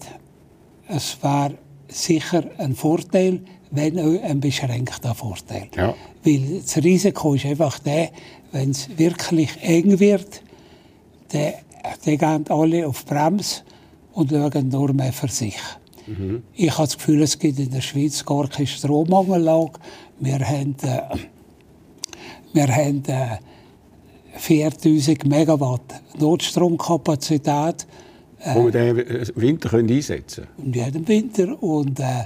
es 0.87 1.17
wäre 1.21 1.53
sicher 1.93 2.43
ein 2.57 2.75
Vorteil, 2.75 3.41
wenn 3.71 3.99
auch 3.99 4.23
ein 4.23 4.39
beschränkter 4.39 5.15
Vorteil. 5.15 5.67
Ja. 5.75 5.93
Weil 6.23 6.61
das 6.61 6.77
Risiko 6.77 7.33
ist 7.33 7.45
einfach 7.45 7.79
der, 7.79 8.09
wenn 8.51 8.71
es 8.71 8.89
wirklich 8.97 9.49
eng 9.61 9.99
wird, 9.99 10.41
dann, 11.29 11.53
gehen 12.17 12.45
alle 12.49 12.87
auf 12.87 13.05
Bremse 13.05 13.61
und 14.13 14.29
schauen 14.29 14.69
nur 14.69 14.93
mehr 14.93 15.11
für 15.13 15.27
sich. 15.27 15.57
Mhm. 16.05 16.43
Ich 16.53 16.71
habe 16.71 16.87
das 16.87 16.97
Gefühl, 16.97 17.21
es 17.23 17.39
gibt 17.39 17.59
in 17.59 17.71
der 17.71 17.81
Schweiz 17.81 18.23
gar 18.23 18.47
keine 18.47 18.67
Strommangellage. 18.67 19.79
Wir 20.19 20.39
haben, 20.39 20.75
äh, 20.83 21.01
wir 22.53 22.67
haben 22.67 23.03
äh, 23.07 23.37
4000 24.35 25.25
Megawatt 25.25 26.01
Notstromkapazität 26.19 27.87
wo 28.53 28.65
wir 28.65 28.71
den 28.71 29.27
Winter 29.35 29.69
können 29.69 29.89
einsetzen 29.89 30.47
können. 30.55 30.73
Ja, 30.73 30.89
den 30.89 31.07
Winter. 31.07 31.61
Und 31.61 31.99
äh, 31.99 32.25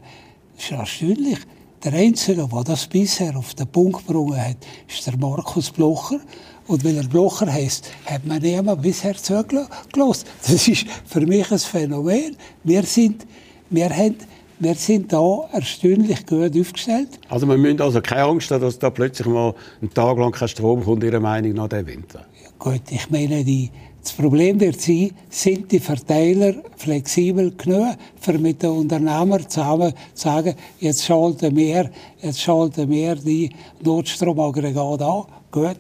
es 0.58 0.66
ist 0.66 0.72
erstaunlich. 0.72 1.40
Der 1.84 1.94
Einzige, 1.94 2.48
der 2.52 2.64
das 2.64 2.88
bisher 2.88 3.38
auf 3.38 3.54
den 3.54 3.68
Punkt 3.68 4.08
gebracht 4.08 4.40
hat, 4.40 4.58
ist 4.88 5.06
der 5.06 5.16
Markus 5.18 5.70
Blocher. 5.70 6.20
Und 6.68 6.84
weil 6.84 6.98
er 6.98 7.08
Blocher 7.08 7.52
heisst, 7.52 7.92
hat 8.06 8.26
man 8.26 8.42
niemand 8.42 8.82
bisher 8.82 9.16
zugelassen. 9.16 9.68
Das 9.94 10.68
ist 10.68 10.86
für 11.06 11.22
mich 11.22 11.50
ein 11.52 11.60
Phänomen. 11.60 12.36
Wir 12.64 12.84
sind, 12.84 13.26
wir 13.70 13.90
haben, 13.90 14.16
wir 14.60 14.76
sind 14.76 15.14
da 15.14 15.48
erstaunlich 15.54 16.26
gut 16.26 16.60
aufgestellt. 16.60 17.20
Also 17.30 17.48
wir 17.48 17.58
müssen 17.58 17.80
also 17.80 18.02
keine 18.02 18.24
Angst 18.24 18.52
haben, 18.52 18.62
dass 18.62 18.80
da 18.80 18.90
plötzlich 18.90 19.28
mal 19.28 19.54
einen 19.80 19.94
Tag 19.94 20.18
lang 20.18 20.32
kein 20.32 20.48
Strom 20.48 20.84
kommt, 20.84 21.04
Ihrer 21.04 21.20
Meinung 21.20 21.54
nach, 21.54 21.70
der 21.70 21.86
Winter? 21.86 22.26
Ja, 22.44 22.50
gut, 22.58 22.82
ich 22.90 23.10
meine, 23.10 23.46
die, 23.46 23.70
das 24.08 24.16
Problem 24.16 24.58
wird 24.62 24.80
sein, 24.80 25.12
sind 25.30 25.70
die 25.70 25.82
Verteiler 25.82 26.54
flexibel 26.78 27.52
genug, 27.58 27.98
für 28.22 28.40
mit 28.40 28.64
den 28.64 28.70
Unternehmern 28.70 29.50
zusammen 29.50 29.94
zu 30.14 30.24
sagen, 30.24 30.56
jetzt 30.80 31.04
schalten 31.04 31.54
wir, 31.54 31.92
jetzt 32.22 32.40
schalten 32.40 32.90
wir 32.90 33.16
die 33.16 33.50
Notstromaggregate 33.84 35.06
an. 35.06 35.26
Gut, 35.52 35.78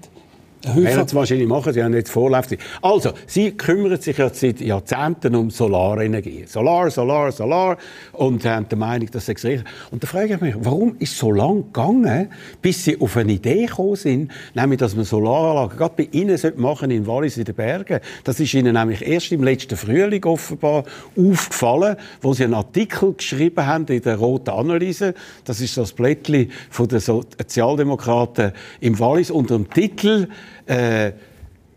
werden 0.75 1.07
Sie 1.07 1.15
wahrscheinlich 1.15 1.47
machen, 1.47 1.73
Sie 1.73 1.83
haben 1.83 1.91
nicht 1.91 2.09
Vorlaufzeit. 2.09 2.59
Also, 2.81 3.11
Sie 3.25 3.51
kümmern 3.51 3.99
sich 3.99 4.17
ja 4.17 4.29
seit 4.33 4.61
Jahrzehnten 4.61 5.35
um 5.35 5.49
Solarenergie. 5.49 6.45
Solar, 6.47 6.89
Solar, 6.89 7.31
Solar. 7.31 7.77
Und 8.13 8.45
haben 8.45 8.67
die 8.69 8.75
Meinung, 8.75 9.09
das 9.11 9.25
sei 9.25 9.33
richtig. 9.33 9.63
Und 9.91 10.03
da 10.03 10.07
frage 10.07 10.35
ich 10.35 10.41
mich, 10.41 10.55
warum 10.59 10.95
ist 10.99 11.13
es 11.13 11.17
so 11.17 11.31
lange 11.31 11.63
gegangen, 11.63 12.29
bis 12.61 12.83
Sie 12.83 12.99
auf 12.99 13.17
eine 13.17 13.33
Idee 13.33 13.65
gekommen 13.65 13.95
sind, 13.95 14.31
nämlich, 14.53 14.79
dass 14.79 14.95
man 14.95 15.05
Solaranlagen 15.05 15.77
gerade 15.77 15.93
bei 15.97 16.09
Ihnen 16.11 16.37
machen 16.57 16.91
in 16.91 17.07
Wallis 17.07 17.37
in 17.37 17.45
den 17.45 17.55
Bergen. 17.55 17.99
Das 18.23 18.39
ist 18.39 18.53
Ihnen 18.53 18.73
nämlich 18.73 19.05
erst 19.05 19.31
im 19.31 19.43
letzten 19.43 19.77
Frühling 19.77 20.23
offenbar 20.25 20.83
aufgefallen, 21.15 21.97
wo 22.21 22.33
Sie 22.33 22.43
einen 22.43 22.53
Artikel 22.53 23.13
geschrieben 23.13 23.65
haben 23.65 23.85
in 23.87 24.01
der 24.01 24.17
Roten 24.17 24.49
Analyse. 24.49 25.13
Das 25.45 25.61
ist 25.61 25.77
das 25.77 25.93
Blättchen 25.93 26.51
von 26.69 26.87
den 26.87 26.99
Sozialdemokraten 26.99 28.53
im 28.79 28.99
Wallis 28.99 29.31
unter 29.31 29.55
dem 29.55 29.69
Titel 29.69 30.27
äh, 30.67 31.11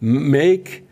Make 0.00 0.82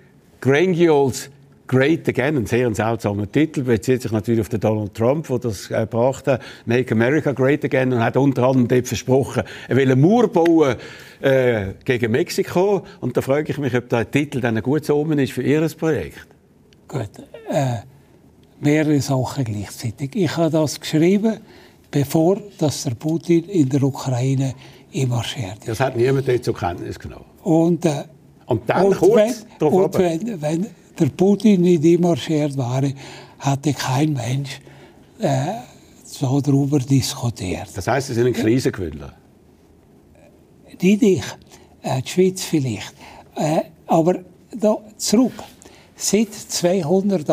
Granules 0.40 1.31
Great 1.69 2.09
Again, 2.09 2.38
ein 2.38 2.47
sehr 2.47 2.75
seltsamer 2.75 3.31
Titel, 3.31 3.62
bezieht 3.62 4.00
sich 4.00 4.11
natürlich 4.11 4.40
auf 4.40 4.49
den 4.49 4.61
Donald 4.61 4.95
Trump, 4.95 5.28
der 5.28 5.38
das 5.38 5.71
äh, 5.71 5.87
brachte, 5.88 6.38
Make 6.64 6.93
America 6.93 7.33
Great 7.33 7.62
Again, 7.62 7.93
und 7.93 8.00
hat 8.02 8.17
unter 8.17 8.45
anderem 8.45 8.67
dort 8.67 8.88
versprochen, 8.88 9.43
er 9.69 9.76
will 9.76 9.93
einen 9.93 10.00
Mauer 10.00 10.28
bauen 10.28 10.76
äh, 11.21 11.75
gegen 11.85 12.11
Mexiko. 12.11 12.85
Und 13.00 13.17
da 13.17 13.21
frage 13.21 13.52
ich 13.52 13.59
mich, 13.59 13.75
ob 13.76 13.88
der 13.90 14.11
Titel 14.11 14.40
dann 14.40 14.57
ein 14.57 14.62
gutes 14.62 14.88
Omen 14.88 15.19
ist 15.19 15.33
für 15.33 15.43
Ihr 15.43 15.69
Projekt. 15.78 16.26
Gut, 16.88 17.11
äh, 17.50 17.76
mehrere 18.61 19.00
Sachen 19.02 19.45
gleichzeitig. 19.45 20.17
Ich 20.17 20.35
habe 20.38 20.50
das 20.50 20.81
geschrieben, 20.81 21.37
bevor 21.90 22.40
dass 22.59 22.85
der 22.85 22.95
Putin 22.95 23.45
in 23.45 23.69
der 23.69 23.83
Ukraine 23.83 24.55
marschiert. 25.07 25.59
Das 25.66 25.80
hat 25.80 25.97
niemand 25.97 26.28
dort 26.28 26.45
zur 26.45 26.54
Kenntnis 26.54 26.99
genommen. 26.99 27.25
Und, 27.42 27.85
äh, 27.85 28.04
und 28.47 28.68
dann 28.68 28.87
und 28.87 28.97
kurz 28.97 29.45
wenn, 29.59 29.68
und 29.68 29.95
wenn, 29.99 30.42
wenn, 30.42 30.66
der 30.99 31.07
Putin 31.07 31.61
nicht 31.61 32.00
marschiert 32.00 32.57
wäre, 32.57 32.92
hätte 33.38 33.73
kein 33.73 34.12
Mensch 34.12 34.61
äh, 35.21 35.54
so 36.04 36.40
darüber 36.40 36.78
diskutiert. 36.78 37.68
Das 37.75 37.87
heißt, 37.87 38.09
Sie 38.09 38.14
sind 38.14 38.26
ein 38.26 38.33
Krisengewinner? 38.33 39.12
Nicht 40.80 41.02
ich, 41.02 41.25
äh, 41.83 42.02
die 42.02 42.09
Schweiz 42.09 42.42
vielleicht. 42.42 42.95
Äh, 43.37 43.62
aber 43.87 44.21
da, 44.57 44.78
zurück. 44.97 45.35
Seit, 45.95 46.33
200, 46.33 47.26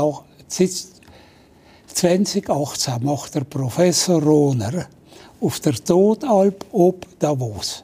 seit 0.47 0.71
2018 1.87 3.03
macht 3.03 3.35
der 3.35 3.43
Professor 3.43 4.21
Rohner 4.21 4.87
auf 5.41 5.59
der 5.59 5.73
Todalp 5.73 6.65
ob 6.71 7.05
Davos 7.19 7.83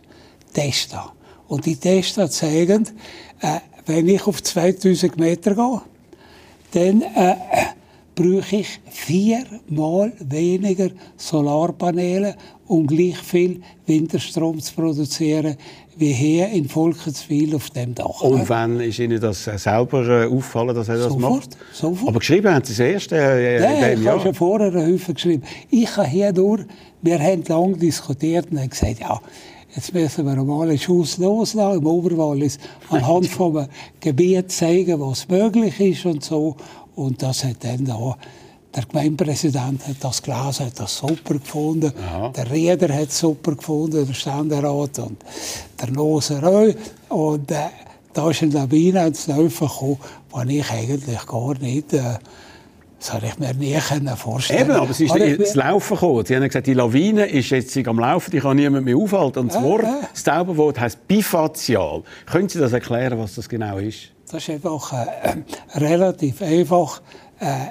Testa. 0.54 1.12
Und 1.48 1.66
die 1.66 1.76
Tests 1.76 2.38
zeigen, 2.38 2.88
äh, 3.42 3.60
wenn 3.86 4.08
ich 4.08 4.26
auf 4.26 4.42
2000 4.42 5.18
Meter 5.18 5.56
gehe, 5.56 5.82
dann 6.74 7.02
äh, 7.02 7.36
brauche 8.16 8.58
ich 8.58 8.80
viermal 8.90 10.12
weniger 10.20 10.90
Solarpaneele, 11.18 12.36
um 12.68 12.86
gleich 12.88 13.18
viel 13.18 13.62
Winterstrom 13.86 14.60
zu 14.60 14.74
produzieren, 14.74 15.56
wie 15.98 16.14
hier 16.14 16.50
in 16.50 16.68
Volkenswil 16.68 17.56
auf 17.56 17.70
dem 17.70 17.94
Dach. 17.94 18.22
Und 18.22 18.48
wann 18.50 18.80
ist 18.80 19.00
Ihnen 19.00 19.20
das 19.20 19.44
selber 19.44 20.24
äh, 20.24 20.28
auffallen, 20.28 20.76
dass 20.76 20.90
er 20.90 20.98
das 20.98 21.14
sofort, 21.14 21.22
macht? 21.22 21.58
Sofort. 21.74 22.10
Aber 22.10 22.20
geschrieben 22.20 22.54
haben 22.54 22.66
Sie 22.66 22.74
das 22.74 22.80
erste 22.80 23.16
äh, 23.18 23.58
in 23.58 23.64
ja, 23.64 23.70
dem 23.70 23.82
Jahr? 23.82 23.94
ich 23.94 24.08
habe 24.08 24.22
schon 24.22 24.34
vorher 24.34 24.68
eine 24.68 24.86
Hüfe 24.86 25.14
geschrieben. 25.14 25.44
Ich 25.70 25.96
habe 25.96 26.08
hier 26.08 26.32
durch, 26.32 26.64
wir 27.02 27.20
haben 27.20 27.44
lange 27.48 27.78
diskutiert 27.78 28.52
und 28.52 28.60
haben 28.60 28.70
gesagt, 28.70 29.00
ja, 29.00 29.20
Jetzt 29.74 29.94
müssen 29.94 30.26
wir 30.26 30.44
mal 30.44 30.68
einen 30.68 30.78
Schuss 30.78 31.18
loslassen 31.18 31.80
im 31.80 31.86
Oberwallis, 31.86 32.60
anhand 32.90 33.28
vom 33.28 33.68
Gebiet 34.02 34.52
zeigen, 34.52 35.00
was 35.00 35.30
möglich 35.30 35.80
ist 35.80 36.06
und 36.06 36.26
so. 36.26 36.58
Und 36.96 37.22
das 37.22 37.44
hat 37.44 37.64
dann 37.64 37.86
da 37.86 38.16
der 38.76 38.86
Gemeindepräsident 38.86 39.86
hat 39.88 39.98
das 40.00 40.22
gelesen, 40.22 40.68
hat 40.68 40.80
das 40.80 40.98
super 40.98 41.34
gefunden. 41.34 41.92
Aha. 42.08 42.30
Der 42.30 42.50
Rieder 42.52 42.94
hat 42.94 43.10
es 43.10 43.20
super 43.20 43.56
gefunden, 43.56 44.06
der 44.06 44.14
Ständerat 44.14 45.00
und 45.00 45.18
der 45.82 45.92
Noserö. 45.92 46.74
Und 47.10 47.52
äh, 47.52 47.56
da 48.14 48.30
ist 48.30 48.44
eine 48.44 48.54
Lawine 48.54 49.08
ins 49.08 49.28
Laufen 49.28 49.68
gekommen, 49.68 49.98
die 50.48 50.60
ich 50.60 50.72
eigentlich 50.72 51.26
gar 51.26 51.58
nicht... 51.60 51.94
Äh, 51.94 52.18
das 53.00 53.14
habe 53.14 53.26
ich 53.26 53.40
mir 53.40 53.52
nie 53.56 53.80
vorstellen 54.16 54.62
Eben, 54.62 54.72
aber 54.74 54.92
es 54.92 55.00
ist 55.00 55.16
ins 55.16 55.56
Laufen 55.56 55.96
gekommen. 55.96 56.24
Sie 56.24 56.36
haben 56.36 56.44
gesagt, 56.44 56.68
die 56.68 56.76
Lawine 56.76 57.26
ist 57.26 57.50
jetzt 57.50 57.76
am 57.88 57.98
Laufen, 57.98 58.30
die 58.30 58.40
kann 58.40 58.56
niemand 58.56 58.86
mehr 58.86 58.96
aufhalten. 58.96 59.40
Und 59.40 59.48
das, 59.48 59.58
äh, 59.58 59.64
Wort, 59.64 59.84
äh. 59.84 60.06
das 60.14 60.24
Zauberwort 60.24 60.80
heisst 60.80 61.08
bifazial. 61.08 62.04
Können 62.28 62.48
Sie 62.48 62.60
das 62.60 62.74
erklären, 62.74 63.18
was 63.18 63.34
das 63.34 63.50
genau 63.50 63.80
ist? 63.80 64.12
Das 64.32 64.44
ist 64.44 64.50
einfach 64.50 64.94
äh, 64.94 65.44
relativ 65.76 66.42
einfach. 66.42 67.02
Äh, 67.40 67.66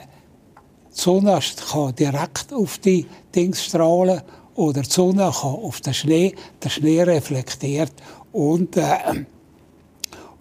die 0.90 1.00
Sonne 1.00 1.40
kann 1.71 1.95
direkt 1.95 2.52
auf 2.52 2.76
die 2.79 3.07
Dings 3.35 3.64
strahlen 3.64 4.21
oder 4.57 4.83
die 4.83 4.90
Sonne 4.90 5.33
kann 5.33 5.55
auf 5.55 5.81
den 5.81 5.95
Schnee, 5.95 6.35
der 6.62 6.69
Schnee 6.69 7.02
reflektiert 7.02 7.93
und, 8.33 8.76
äh, 8.76 9.25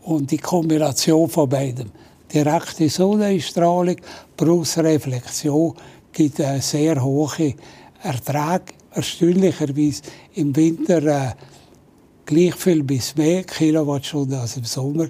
und 0.01 0.29
die 0.29 0.39
Kombination 0.39 1.29
von 1.29 1.47
beidem 1.47 1.89
direkte 2.33 2.89
Sonnenstrahlung 2.89 3.95
plus 4.35 4.77
Reflexion 4.77 5.73
gibt 6.11 6.41
eine 6.41 6.61
sehr 6.61 7.01
hohe 7.01 7.55
Ertrag 8.03 8.73
erstaunlicherweise 8.91 10.01
im 10.33 10.53
Winter 10.53 11.03
äh, 11.03 11.31
gleich 12.25 12.55
viel 12.55 12.83
bis 12.83 13.15
mehr 13.15 13.43
Kilowattstunden 13.43 14.38
als 14.38 14.57
im 14.57 14.65
Sommer. 14.65 15.07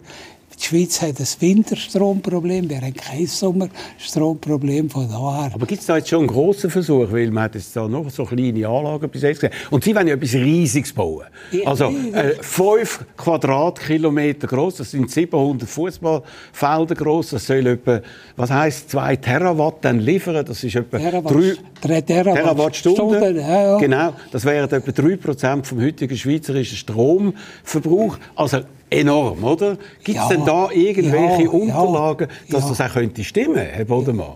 Die 0.60 0.66
Schweiz 0.66 1.02
hat 1.02 1.20
ein 1.20 1.28
Winterstromproblem, 1.40 2.70
wir 2.70 2.82
haben 2.82 2.94
kein 2.94 3.26
Sommerstromproblem 3.28 4.90
von 4.90 5.08
daher. 5.08 5.52
Aber 5.54 5.66
gibt 5.66 5.80
es 5.80 5.88
da 5.88 5.96
jetzt 5.98 6.10
schon 6.10 6.20
einen 6.20 6.28
grossen 6.28 6.70
Versuch? 6.70 7.10
Weil 7.12 7.32
man 7.32 7.46
hat 7.46 7.56
jetzt 7.56 7.74
da 7.76 7.88
noch 7.88 8.10
so 8.10 8.26
kleine 8.26 8.68
Anlagen 8.68 9.10
bis 9.10 9.22
jetzt 9.22 9.40
gesehen. 9.40 9.54
Und 9.72 9.86
Sie 9.86 9.96
wollen 9.96 10.08
ja 10.08 10.16
etwas 10.16 10.34
Riesiges 10.34 10.92
bauen. 10.92 11.24
Also 11.66 11.86
äh, 12.14 12.36
5 12.42 13.06
Quadratkilometer 13.16 14.48
groß, 14.48 14.76
das 14.78 14.92
sind 14.92 15.10
700 15.10 15.68
Fußballfelder 15.70 16.96
groß. 16.96 17.30
Das 17.30 17.48
soll 17.48 17.66
etwa, 17.66 18.02
was 18.36 18.52
heisst 18.52 18.90
2 18.92 19.16
Terawatt 19.16 19.78
dann 19.86 20.00
liefern? 20.00 20.44
Das 20.46 20.62
ist 20.62 20.76
etwa 20.76 20.98
Terawatt- 20.98 21.34
3 21.34 21.56
drei 21.82 22.02
Terawatt- 22.02 22.36
Terawattstunden. 22.36 23.16
Stunden, 23.18 23.36
ja, 23.40 23.64
ja. 23.64 23.78
Genau, 23.78 24.14
das 24.32 24.44
wären 24.44 24.70
etwa 24.70 24.92
3% 24.92 25.64
vom 25.64 25.82
heutigen 25.82 26.18
schweizerischen 26.18 26.76
Stromverbrauch. 26.78 28.18
Also 28.36 28.60
enorm, 28.90 29.44
oder? 29.44 29.78
Gibt 30.04 30.10
es 30.10 30.16
Ja, 30.16 30.28
denn 30.30 30.46
da 30.46 30.70
irgendwelche 30.72 31.44
ja, 31.44 31.50
Unterlagen, 31.50 32.28
dass 32.50 32.64
ja. 32.64 32.70
das 32.70 32.82
auch 32.82 32.94
könnte 32.94 33.24
stimmen, 33.24 33.58
Herr 33.58 33.86
Bodemann? 33.86 34.34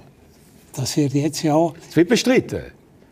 Das 0.75 0.97
wird 0.97 1.13
jetzt 1.13 1.43
ja 1.43 1.71
Es 1.89 1.95
wird 1.95 2.09
bestritten. 2.09 2.61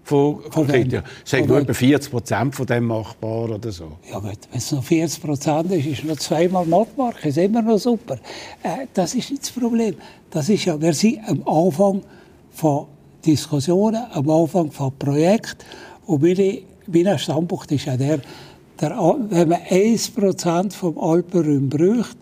Von, 0.04 0.42
von 0.42 0.52
Von 0.52 0.68
wem? 0.68 0.84
Kritiker. 0.84 1.04
Sagen 1.24 1.48
nur 1.48 1.60
etwa 1.60 1.74
40 1.74 2.12
Prozent 2.12 2.56
von 2.56 2.66
dem 2.66 2.86
machbar 2.86 3.50
oder 3.50 3.72
so. 3.72 3.94
Ja 4.12 4.20
gut, 4.20 4.40
wenn 4.50 4.58
es 4.58 4.72
noch 4.72 4.84
40 4.84 5.22
Prozent 5.22 5.72
ist, 5.72 5.86
ist 5.86 6.04
noch 6.04 6.18
zweimal 6.18 6.66
Nordmark, 6.66 7.24
ist 7.24 7.38
immer 7.38 7.62
noch 7.62 7.78
super. 7.78 8.16
Äh, 8.64 8.88
das 8.94 9.14
ist 9.14 9.30
nicht 9.30 9.44
das 9.44 9.52
Problem. 9.52 9.96
Das 10.32 10.50
ist 10.50 10.66
ja, 10.66 10.82
wir 10.82 10.94
sind 10.94 11.20
am 11.28 11.48
Anfang 11.48 12.02
von 12.52 12.88
Diskussionen, 13.26 14.04
am 14.12 14.30
Anfang 14.30 14.72
von 14.72 14.92
Projekten. 14.98 15.64
Und 16.08 16.24
meine, 16.24 16.62
mein 16.88 17.20
Standpunkt 17.20 17.72
ist 17.72 17.86
ja 17.86 17.96
der, 17.96 18.20
der, 18.82 18.98
wenn 19.30 19.50
man 19.50 19.62
1 19.70 20.10
Prozent 20.12 20.74
vom 20.74 20.98
Alpenraum 20.98 21.70
braucht, 21.70 22.18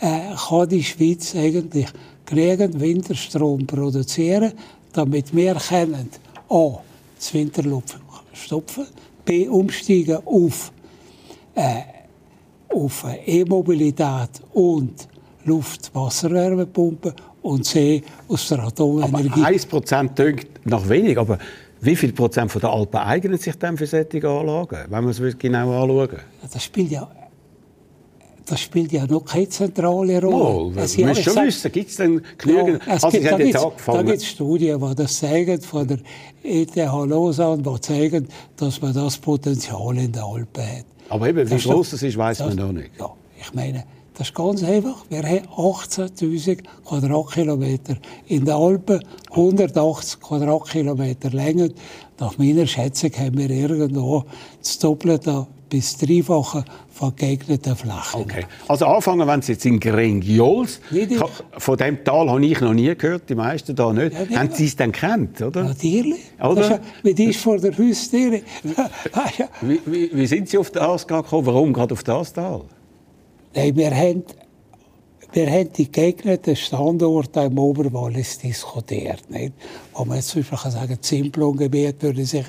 äh, 0.00 0.34
kann 0.48 0.68
die 0.68 0.82
Schweiz 0.82 1.34
eigentlich 1.34 1.86
genügend 2.26 2.80
Winterstrom 2.80 3.66
produzieren, 3.66 4.52
damit 4.92 5.34
wir 5.34 5.54
können 5.54 6.10
A. 6.48 6.78
das 7.16 7.32
Winterluft 7.32 7.98
stopfen, 8.32 8.86
B. 9.24 9.48
umsteigen 9.48 10.18
auf, 10.26 10.72
äh, 11.54 11.82
auf 12.68 13.04
E-Mobilität 13.24 14.30
und 14.52 15.08
Luft-Wasserwärmepumpen 15.44 17.12
und 17.42 17.64
C. 17.64 18.02
aus 18.28 18.48
der 18.48 18.64
Atomenergie. 18.64 19.42
1 19.42 19.66
Prozent 19.66 20.16
klingt 20.16 20.46
nach 20.64 20.86
wenig, 20.88 21.16
aber 21.16 21.38
wie 21.80 21.96
viel 21.96 22.12
Prozent 22.12 22.50
von 22.50 22.60
der 22.60 22.70
Alpen 22.70 22.96
eignen 22.98 23.38
sich 23.38 23.56
denn 23.56 23.76
für 23.76 23.86
solche 23.86 24.28
Anlagen, 24.28 24.78
wenn 24.88 25.04
man 25.04 25.08
es 25.08 25.38
genau 25.38 25.82
anschauen 25.82 26.18
Das 26.52 26.62
spielt 26.64 26.90
ja 26.90 27.08
das 28.46 28.60
spielt 28.60 28.92
ja 28.92 29.04
noch 29.06 29.24
keine 29.24 29.48
zentrale 29.48 30.22
Rolle. 30.22 30.70
Mal, 30.72 30.88
wir 30.88 31.00
ja, 31.00 31.06
müssen 31.08 31.22
schon 31.24 31.32
sag- 31.32 31.46
wissen, 31.46 31.72
gibt 31.72 31.90
es 31.90 31.96
denn 31.96 32.22
genügend... 32.38 32.80
Ja, 32.86 32.94
es 32.94 33.04
also, 33.04 33.18
gibt, 33.18 33.32
da 33.32 33.36
gibt's- 33.36 33.66
gibt 34.04 34.08
es 34.18 34.26
Studien, 34.26 34.80
die 34.80 34.94
das 34.94 35.18
zeigen, 35.18 35.60
von 35.60 35.86
der 35.88 35.98
ETH 36.44 36.76
Lausanne, 36.76 37.62
die 37.62 37.80
zeigen, 37.80 38.28
dass 38.56 38.80
man 38.80 38.94
das 38.94 39.18
Potenzial 39.18 39.98
in 39.98 40.12
den 40.12 40.22
Alpen 40.22 40.62
hat. 40.62 40.84
Aber 41.08 41.28
eben, 41.28 41.44
wie 41.44 41.54
Das 41.54 41.64
groß 41.64 41.90
das 41.90 42.02
ist, 42.02 42.16
weiß 42.16 42.38
man 42.40 42.56
noch 42.56 42.72
nicht. 42.72 42.90
Ja, 42.98 43.10
ich 43.40 43.52
meine, 43.52 43.84
das 44.18 44.28
ist 44.28 44.34
ganz 44.34 44.62
einfach. 44.62 45.04
Wir 45.10 45.22
haben 45.22 45.46
18'000 45.56 46.62
Quadratkilometer 46.86 47.96
in 48.26 48.46
den 48.46 48.54
Alpen, 48.54 49.04
180 49.30 50.20
Quadratkilometer 50.20 51.30
Länge. 51.30 51.72
Nach 52.18 52.38
meiner 52.38 52.66
Schätzung 52.66 53.10
haben 53.18 53.36
wir 53.36 53.50
irgendwo 53.50 54.24
das 54.62 54.78
Doppelte 54.78 55.46
bis 55.68 55.98
Dreifache 55.98 56.64
von 56.90 57.14
geeigneten 57.14 57.76
Flächen. 57.76 58.20
Okay. 58.20 58.46
Also 58.68 58.86
anfangen, 58.86 59.26
wenn 59.28 59.42
Sie 59.42 59.52
jetzt 59.52 59.66
in 59.66 59.80
ich. 61.10 61.20
von 61.58 61.76
dem 61.76 62.02
Tal 62.02 62.30
habe 62.30 62.46
ich 62.46 62.60
noch 62.60 62.72
nie 62.72 62.94
gehört, 62.96 63.28
die 63.28 63.34
meisten 63.34 63.74
da 63.76 63.92
nicht. 63.92 64.14
Ja, 64.14 64.20
nicht. 64.20 64.38
Haben 64.38 64.50
Sie 64.52 64.64
es 64.64 64.76
denn 64.76 64.92
kennt, 64.92 65.42
oder? 65.42 65.64
Natürlich. 65.64 66.20
Oder? 66.40 66.54
Das 66.54 66.70
ist 66.70 66.80
wie 67.02 67.14
die 67.14 67.24
ist 67.26 67.40
vor 67.40 67.58
der 67.58 67.76
Haustüre. 67.76 68.40
Ah, 69.12 69.28
ja. 69.38 69.48
Wie, 69.60 69.80
wie, 69.84 70.10
wie 70.12 70.26
sind 70.26 70.48
Sie 70.48 70.56
auf 70.56 70.70
das 70.70 71.06
gekommen? 71.06 71.44
Warum 71.44 71.72
gerade 71.72 71.92
auf 71.92 72.04
das 72.04 72.32
Tal? 72.32 72.62
Nein, 73.56 73.74
wir 73.74 73.90
haben, 73.90 74.22
wir 75.32 75.50
haben 75.50 75.72
die 75.72 75.90
geeigneten 75.90 76.54
Standorte 76.54 77.40
im 77.40 77.58
Oberwallis 77.58 78.38
diskutiert. 78.38 79.30
Nicht? 79.30 79.54
Wo 79.94 80.04
man 80.04 80.20
zum 80.20 80.42
Beispiel 80.42 80.58
kann 80.58 80.70
sagen 80.72 80.98
Zimplongebiet 81.00 82.02
würde 82.02 82.26
sich 82.26 82.44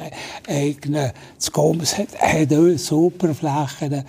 eignen, 0.50 1.12
das 1.38 1.52
Goms 1.54 1.98
hat, 1.98 2.20
hat 2.20 2.52
auch 2.52 2.78
super 2.78 3.34
Flächen. 3.34 4.04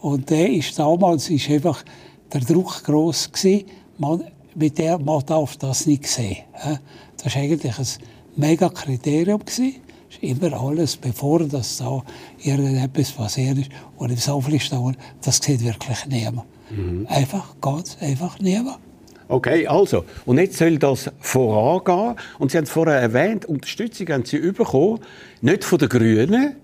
Und 0.00 0.30
der 0.30 0.48
ist 0.48 0.78
damals 0.78 1.28
ist 1.28 1.50
einfach 1.50 1.84
der 2.32 2.42
Druck 2.42 2.84
gross 2.84 3.32
gewesen. 3.32 3.64
Man, 3.98 4.22
mit 4.54 4.78
der 4.78 4.96
man 4.98 5.26
darf 5.26 5.56
das 5.56 5.86
nicht 5.86 6.06
sehen. 6.06 6.36
Das 7.16 7.34
war 7.34 7.42
eigentlich 7.42 7.76
ein 7.76 7.86
mega 8.36 8.68
Kriterium 8.68 9.40
gewesen. 9.40 9.74
Immer 10.24 10.52
alles, 10.60 10.96
bevor 10.96 11.40
das 11.40 11.78
da 11.78 12.02
irgendetwas 12.42 13.12
passiert 13.12 13.58
ist. 13.58 13.70
Und 13.96 14.10
im 14.10 14.16
Soflistauer, 14.16 14.92
das 15.22 15.36
sieht 15.38 15.64
wirklich 15.64 16.06
niemand. 16.06 16.46
Einfach, 17.08 17.54
ganz 17.60 17.96
einfach 18.00 18.38
niemand. 18.40 18.78
Okay, 19.28 19.66
also, 19.66 20.04
und 20.26 20.38
jetzt 20.38 20.58
soll 20.58 20.78
das 20.78 21.10
vorangehen. 21.20 22.16
Und 22.38 22.50
Sie 22.50 22.58
haben 22.58 22.64
es 22.64 22.70
vorher 22.70 23.00
erwähnt, 23.00 23.46
Unterstützung 23.46 24.08
haben 24.08 24.24
Sie 24.24 24.38
bekommen, 24.38 25.00
nicht 25.40 25.64
von 25.64 25.78
den 25.78 25.88
Grünen, 25.88 26.56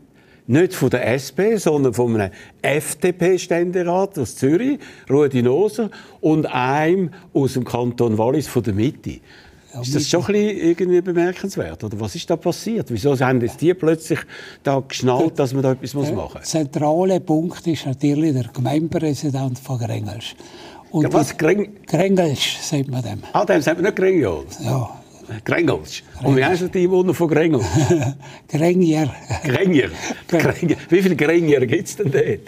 nicht 0.47 0.75
von 0.75 0.91
der 0.91 1.07
SP, 1.15 1.57
sondern 1.57 1.95
von 1.95 2.21
einem 2.21 2.33
FDP-Ständerat 2.61 4.19
aus 4.19 4.37
Zürich, 4.37 4.79
Rudi 5.09 5.43
Noser, 5.43 5.91
und 6.21 6.47
einem 6.47 7.11
aus 7.33 7.55
dem 7.55 7.65
Kanton 7.65 8.19
Wallis 8.19 8.49
von 8.49 8.63
der 8.63 8.75
Mitte. 8.75 9.21
Ist 9.83 9.95
das 9.95 10.09
schon 10.09 10.21
ein 10.27 10.33
bisschen 10.33 10.57
irgendwie 10.59 11.01
bemerkenswert? 11.01 11.85
Oder 11.85 12.01
was 12.01 12.15
ist 12.15 12.29
da 12.29 12.37
passiert? 12.37 12.87
Wieso 12.91 13.19
haben 13.19 13.41
jetzt 13.41 13.61
die 13.61 13.73
plötzlich 13.75 14.19
da 14.63 14.81
geschnallt, 14.87 15.39
dass 15.39 15.53
man 15.53 15.63
da 15.63 15.73
etwas 15.73 15.95
machen 15.95 16.15
muss? 16.15 16.33
Der 16.33 16.43
zentrale 16.43 17.21
Punkt 17.21 17.67
ist 17.67 17.87
natürlich 17.87 18.33
der 18.35 18.45
Gemeindepräsident 18.53 19.59
von 19.59 19.79
Grengels. 19.79 20.35
Und 20.91 21.05
Ja, 21.05 21.13
was? 21.13 21.37
Greng 21.37 21.77
sagt 21.89 22.89
man 22.89 23.03
dem. 23.03 23.23
ah, 23.33 23.45
dem 23.45 23.63
sagt 23.63 23.77
man 23.77 23.85
nicht 23.85 23.97
Grengels. 23.97 24.59
Ja. 24.63 24.91
Grengels. 25.45 26.03
Und 26.25 26.37
wie 26.37 26.45
heißen 26.45 26.73
die 26.73 26.91
Wohner 26.91 27.15
von 27.15 27.29
Grengels? 27.29 27.65
Grengjer. 28.49 29.15
Grengjer. 29.45 29.91
Grengjer. 30.29 30.77
Wie 30.89 31.03
viele 31.03 31.15
Grengjer 31.15 31.65
gibt 31.67 31.87
es 31.89 31.97
denn 31.97 32.11
dort? 32.11 32.41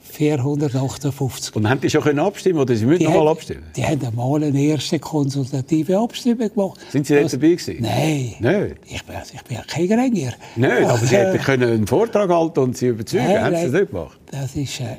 458. 0.00 1.54
Und 1.56 1.68
haben 1.68 1.80
die 1.80 1.90
schon 1.90 2.02
können 2.02 2.18
abstimmen 2.20 2.58
oder 2.60 2.74
sie 2.74 2.86
müssen 2.86 3.04
noch 3.04 3.10
mal 3.10 3.18
haben- 3.20 3.28
abstimmen? 3.28 3.62
Die 3.76 3.84
haben 3.84 4.04
einmal 4.04 4.42
eine 4.44 4.60
erste 4.60 4.98
konsultative 4.98 5.98
Abstimmung 5.98 6.48
gemacht. 6.52 6.80
Sind 6.90 7.06
Sie 7.06 7.14
Das- 7.14 7.32
dabei 7.32 7.48
gewesen? 7.54 7.76
Nein. 7.80 8.34
Nicht? 8.40 8.76
Ich 8.86 9.04
bin, 9.04 9.16
ich 9.34 9.42
bin 9.42 9.56
ja 9.56 9.62
kein 9.66 9.88
Grengjer. 9.88 10.32
Nicht, 10.56 10.70
aber 10.70 10.98
Sie 10.98 11.14
Äh, 11.14 11.18
hätten 11.18 11.38
können 11.44 11.70
einen 11.72 11.86
Vortrag 11.86 12.30
halten 12.30 12.60
und 12.60 12.76
sie 12.76 12.88
überzeugen. 12.88 13.24
Nein, 13.26 13.42
haben 13.44 13.56
Sie 13.56 13.62
das 13.62 13.72
nein. 13.72 13.80
nicht 13.82 13.92
gemacht? 13.92 14.18
Das 14.30 14.56
ist, 14.56 14.80
äh, 14.80 14.96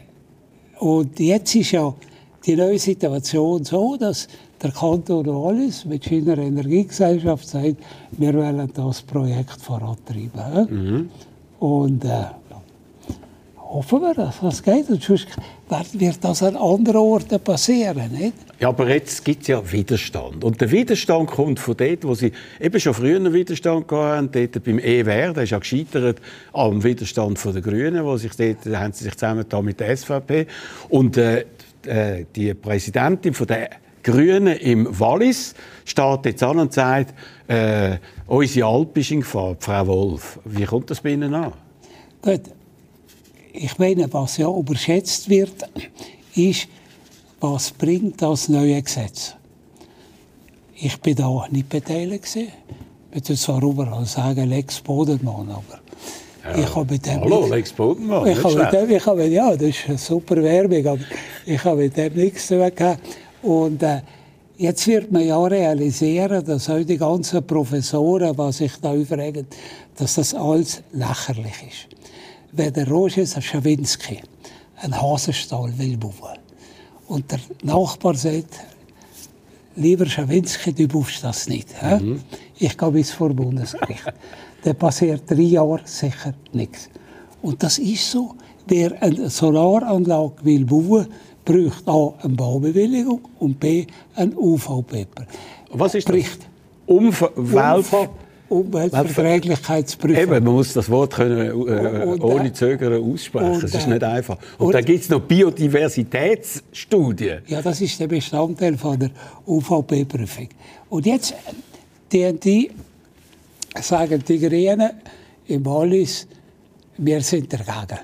und 0.80 1.20
jetzt 1.20 1.56
ist 1.56 1.72
ja 1.72 1.94
die 2.46 2.56
neue 2.56 2.80
Situation 2.80 3.64
so, 3.64 3.98
dass 3.98 4.28
der 4.62 4.72
Kanton 4.72 5.26
Wallis 5.28 5.86
mit 5.86 6.04
seiner 6.04 6.38
Energiegesellschaft 6.38 7.48
sagt, 7.48 7.76
wir 8.12 8.34
wollen 8.34 8.72
das 8.74 9.02
Projekt 9.02 9.62
vorantreiben. 9.62 10.68
Mhm. 10.70 11.10
Und 11.60 12.06
äh, 12.06 12.10
hoffen 13.70 14.02
wir, 14.02 14.14
dass 14.14 14.40
das 14.40 14.64
geht. 14.64 14.90
Und 14.90 15.02
sonst 15.04 15.28
wird- 15.94 16.24
das 16.24 16.44
an 16.44 16.56
anderen 16.56 16.98
Orten 17.02 17.40
passieren. 17.40 18.12
Nicht? 18.12 18.34
Ja, 18.60 18.70
aber 18.70 18.90
jetzt 18.90 19.24
gibt 19.24 19.42
es 19.44 19.48
ja 19.50 19.72
Widerstand. 19.72 20.44
Und 20.44 20.60
der 20.62 20.72
Widerstand 20.72 21.30
kommt 21.30 21.60
von 21.60 21.76
dort, 21.78 22.04
wo 22.04 22.14
Sie 22.16 22.32
eben 22.60 22.80
schon 22.80 22.94
früher 22.94 23.18
einen 23.18 23.34
Widerstand 23.34 23.92
haben, 23.92 24.32
dort 24.32 24.64
beim 24.64 24.80
EWR, 24.80 25.34
der 25.34 25.44
ist 25.44 25.50
ja 25.52 25.60
gescheitert 25.60 26.20
am 26.54 26.84
Widerstand 26.84 27.44
den 27.44 27.62
Grünen, 27.62 28.04
wo 28.04 28.18
sich 28.18 28.36
dort, 28.36 28.58
da 28.66 28.80
haben 28.80 28.94
sie 28.94 29.04
sich 29.04 29.14
zusammengetan 29.14 29.66
mit 29.66 29.80
der 29.80 29.96
SVP. 29.96 30.48
Und 30.90 31.18
äh, 31.18 31.46
äh, 31.86 32.26
die 32.36 32.54
Präsidentin 32.54 33.34
von 33.34 33.48
der 33.48 33.70
Grünen 34.04 34.56
im 34.58 34.88
Wallis 35.00 35.54
steht 35.86 36.26
jetzt 36.26 36.44
an 36.44 36.60
und 36.60 36.74
sagt, 36.74 37.14
äh, 37.48 37.98
unsere 38.26 38.68
Alp 38.68 38.98
ist 38.98 39.12
in 39.12 39.20
Gefahr, 39.20 39.56
Frau 39.60 39.88
Wolf. 39.88 40.40
Wie 40.46 40.64
kommt 40.64 40.90
das 40.90 41.02
bei 41.02 41.12
Ihnen 41.12 41.34
an? 41.34 41.52
Gut. 42.22 42.42
Ich 43.60 43.78
meine, 43.80 44.12
was 44.14 44.38
ja 44.38 44.48
überschätzt 44.50 45.30
wird, 45.30 45.68
ist, 46.36 46.68
was 47.40 47.72
bringt 47.72 48.22
das 48.22 48.50
neue 48.50 48.82
Gesetz? 48.82 49.34
Ich 50.76 51.00
bin 51.02 51.16
da 51.16 51.48
nicht 51.50 51.70
beteiligt. 51.70 52.26
gewesen. 52.26 52.52
Man 53.12 53.24
tut 53.24 53.38
zwar 53.38 53.64
überall 53.64 54.06
sagen, 54.06 54.48
Lex 54.50 54.80
Bodenmann, 54.82 55.50
aber 55.50 55.80
ich 56.60 56.76
habe 56.76 56.94
mit 56.94 57.06
dem 57.06 57.22
Hallo, 57.22 57.38
nichts- 57.40 57.50
Lex 57.52 57.72
Bodenmann, 57.74 58.28
ich 58.28 58.44
habe 58.44 58.56
mit 58.56 58.74
dem, 58.74 58.90
ich 58.92 59.06
habe, 59.06 59.26
ja, 59.28 59.52
das 59.56 59.70
ist 59.70 59.88
eine 59.88 59.98
super 59.98 60.36
Werbung, 60.44 60.86
aber 60.86 61.00
ich 61.46 61.64
habe 61.64 61.78
mit 61.82 61.98
dem 61.98 62.14
nichts 62.14 62.48
zu 62.48 62.60
tun 62.60 62.72
gehabt. 62.76 63.00
Und 63.42 63.82
äh, 63.82 64.02
jetzt 64.58 64.86
wird 64.88 65.12
man 65.12 65.26
ja 65.26 65.42
realisieren, 65.44 66.46
dass 66.46 66.70
auch 66.70 66.84
die 66.84 66.98
ganzen 66.98 67.46
Professoren, 67.46 68.36
die 68.36 68.52
sich 68.54 68.74
da 68.82 68.92
aufregen, 68.92 69.48
dass 69.96 70.16
das 70.16 70.36
alles 70.36 70.84
lächerlich 70.94 71.56
ist. 71.68 71.88
Wenn 72.58 72.74
der 72.74 72.88
Roger 72.88 73.24
Schawinski 73.24 74.20
einen 74.78 75.00
Hasenstall 75.00 75.72
will 75.78 75.96
bauen 75.96 76.40
und 77.08 77.32
der 77.32 77.40
Nachbar 77.62 78.16
sagt, 78.16 78.60
lieber 79.76 80.08
Schawinski, 80.08 80.74
du 80.74 80.88
baust 80.88 81.24
das 81.24 81.48
nicht. 81.48 81.70
Mhm. 81.84 82.20
Ich 82.58 82.76
gehe 82.76 82.92
bis 82.92 83.12
vor 83.12 83.30
Bundesgericht. 83.30 84.12
Dann 84.64 84.76
passiert 84.76 85.30
drei 85.30 85.42
Jahre 85.42 85.82
sicher 85.86 86.34
nichts. 86.52 86.90
Und 87.44 87.62
das 87.62 87.78
ist 87.78 88.10
so. 88.10 88.34
Wer 88.66 89.02
eine 89.04 89.30
Solaranlage 89.30 90.44
will 90.44 90.66
bauen, 90.66 91.08
braucht 91.46 91.88
A 91.88 92.26
eine 92.26 92.34
Baubewilligung 92.34 93.22
und 93.38 93.60
B 93.60 93.86
ein 94.16 94.36
UV-Paper. 94.36 95.28
Was 95.74 95.94
ist 95.94 96.08
Bericht? 96.08 96.40
Umwelt... 96.88 97.86
Umweltverträglichkeitsprüfung. 98.50 100.22
Eben, 100.22 100.44
man 100.44 100.54
muss 100.54 100.74
das 100.74 100.90
Wort 100.90 101.14
können, 101.14 101.48
äh, 101.48 101.52
und, 101.52 102.22
ohne 102.24 102.52
Zögern 102.54 103.04
aussprechen. 103.04 103.62
Das 103.62 103.74
ist 103.74 103.88
nicht 103.88 104.04
einfach. 104.04 104.38
Und, 104.58 104.68
und 104.68 104.74
dann 104.74 104.86
gibt 104.86 105.04
es 105.04 105.10
noch 105.10 105.22
Biodiversitätsstudien. 105.22 107.42
Ja, 107.48 107.62
das 107.62 107.82
ist 107.82 108.00
der 108.00 108.08
Bestandteil 108.08 108.78
von 108.78 109.00
der 109.00 109.12
UVP-Prüfung. 109.46 110.48
Und 110.90 111.06
jetzt, 111.06 111.36
die, 112.12 112.34
die 112.34 112.72
sagen 113.82 114.24
die 114.28 114.40
Grünen 114.40 114.90
im 115.48 115.66
Wallis, 115.66 116.28
wir 116.98 117.22
sind 117.22 117.54
dagegen. 117.54 118.00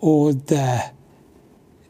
Und 0.00 0.52
äh, 0.52 0.78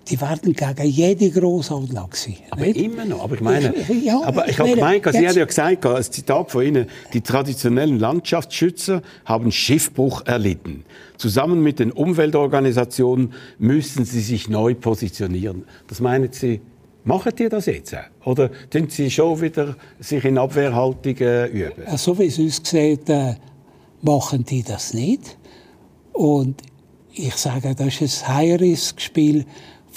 die 0.08 0.20
werden 0.20 0.52
gegen 0.52 0.86
jede 0.86 1.30
Grossanlage 1.30 2.16
sein. 2.16 2.36
Aber 2.50 2.62
nicht? 2.62 2.76
immer 2.76 3.04
noch. 3.04 3.24
Aber 3.24 3.34
ich 3.34 3.40
meine, 3.40 3.74
ja, 4.02 4.22
aber 4.22 4.48
ich 4.48 4.58
habe 4.58 4.74
gemeint, 4.74 5.04
Sie 5.12 5.26
haben 5.26 5.36
ja 5.36 5.44
gesagt, 5.44 5.84
als 5.86 6.10
Zitat 6.10 6.50
von 6.50 6.64
Ihnen, 6.64 6.86
die 7.12 7.20
traditionellen 7.20 7.98
Landschaftsschützer 7.98 9.02
haben 9.24 9.50
Schiffbruch 9.50 10.24
erlitten. 10.26 10.84
Zusammen 11.16 11.62
mit 11.62 11.78
den 11.78 11.92
Umweltorganisationen 11.92 13.32
müssen 13.58 14.04
sie 14.04 14.20
sich 14.20 14.48
neu 14.48 14.74
positionieren. 14.74 15.64
Das 15.88 16.00
meinen 16.00 16.32
Sie, 16.32 16.60
machen 17.04 17.32
die 17.36 17.48
das 17.48 17.66
jetzt? 17.66 17.96
Oder 18.24 18.50
sind 18.72 18.92
Sie 18.92 19.10
schon 19.10 19.40
wieder 19.40 19.76
sich 19.98 20.24
in 20.24 20.38
Abwehrhaltung 20.38 21.16
äh, 21.18 21.46
üben? 21.46 21.96
So 21.96 22.18
wie 22.18 22.26
es 22.26 22.38
uns 22.38 22.60
sieht, 22.62 23.08
äh, 23.08 23.34
machen 24.02 24.44
die 24.44 24.62
das 24.62 24.94
nicht. 24.94 25.36
Und 26.12 26.62
ich 27.12 27.34
sage, 27.34 27.74
das 27.74 28.00
ist 28.00 28.28
ein 28.28 28.58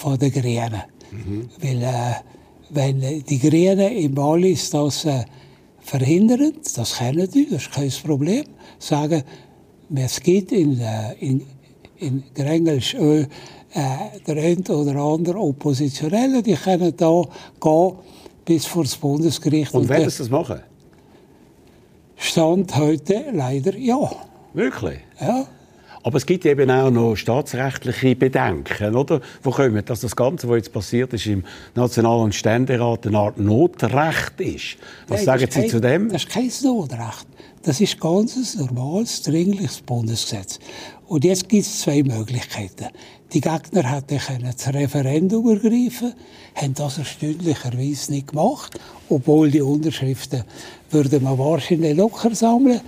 Von 0.00 0.18
den 0.18 0.32
Grünen. 0.32 0.82
Mhm. 1.10 1.48
Weil, 1.60 1.82
äh, 1.82 2.14
wenn 2.70 3.22
die 3.22 3.38
Grünen 3.38 3.92
im 3.92 4.16
Wallis 4.16 4.70
das 4.70 5.04
äh, 5.04 5.24
verhindern, 5.80 6.54
das 6.74 6.96
kennen 6.96 7.30
die, 7.30 7.46
das 7.50 7.62
ist 7.64 7.72
kein 7.72 7.90
Problem, 7.90 8.44
sagen, 8.78 9.22
es 9.94 10.20
gibt 10.22 10.52
in, 10.52 10.80
äh, 10.80 11.12
in, 11.20 11.42
in 11.98 12.22
Grengelsch 12.34 12.94
äh, 12.94 13.26
der 14.26 14.36
eine 14.36 14.74
oder 14.74 14.98
andere 15.00 15.38
Oppositionelle, 15.38 16.42
die 16.42 16.54
können 16.54 16.94
da 16.96 17.22
gehen 17.60 17.92
bis 18.46 18.64
vor 18.64 18.84
das 18.84 18.96
Bundesgericht. 18.96 19.74
Und, 19.74 19.82
und 19.82 19.88
werden 19.90 20.08
sie 20.08 20.18
das 20.18 20.30
machen? 20.30 20.60
Stand 22.16 22.74
heute 22.74 23.26
leider 23.32 23.76
ja. 23.76 24.10
Wirklich? 24.54 25.00
Ja. 25.20 25.46
Aber 26.02 26.16
es 26.16 26.24
gibt 26.24 26.46
eben 26.46 26.70
auch 26.70 26.90
noch 26.90 27.14
staatsrechtliche 27.14 28.16
Bedenken, 28.16 28.94
oder? 28.94 29.20
Wo 29.42 29.50
kommen, 29.50 29.84
dass 29.84 30.00
das 30.00 30.16
Ganze, 30.16 30.48
was 30.48 30.56
jetzt 30.56 30.72
passiert 30.72 31.12
ist 31.12 31.26
im 31.26 31.44
Nationalen 31.74 32.32
Ständerat, 32.32 33.06
eine 33.06 33.18
Art 33.18 33.38
Notrecht 33.38 34.40
ist. 34.40 34.76
Was 35.08 35.18
Nein, 35.18 35.24
sagen 35.26 35.50
Sie 35.50 35.60
kein, 35.60 35.68
zu 35.68 35.80
dem? 35.80 36.08
Das 36.08 36.24
ist 36.24 36.30
kein 36.30 36.50
Notrecht. 36.62 37.26
Das 37.62 37.80
ist 37.80 38.00
ganz 38.00 38.56
normales, 38.56 39.20
dringliches 39.22 39.82
Bundesgesetz. 39.82 40.58
Und 41.06 41.24
jetzt 41.24 41.48
gibt 41.48 41.64
es 41.64 41.80
zwei 41.80 42.02
Möglichkeiten. 42.02 42.86
Die 43.32 43.40
Gegner 43.40 43.92
hätten 43.92 44.18
das 44.42 44.74
Referendum 44.74 45.50
ergreifen, 45.50 46.14
haben 46.54 46.74
das 46.74 46.98
erstaunlicherweise 46.98 48.12
nicht 48.12 48.28
gemacht, 48.28 48.80
obwohl 49.08 49.50
die 49.50 49.60
Unterschriften 49.60 50.44
würde 50.90 51.20
man 51.20 51.38
wahrscheinlich 51.38 51.96
locker 51.96 52.34
sammeln. 52.34 52.80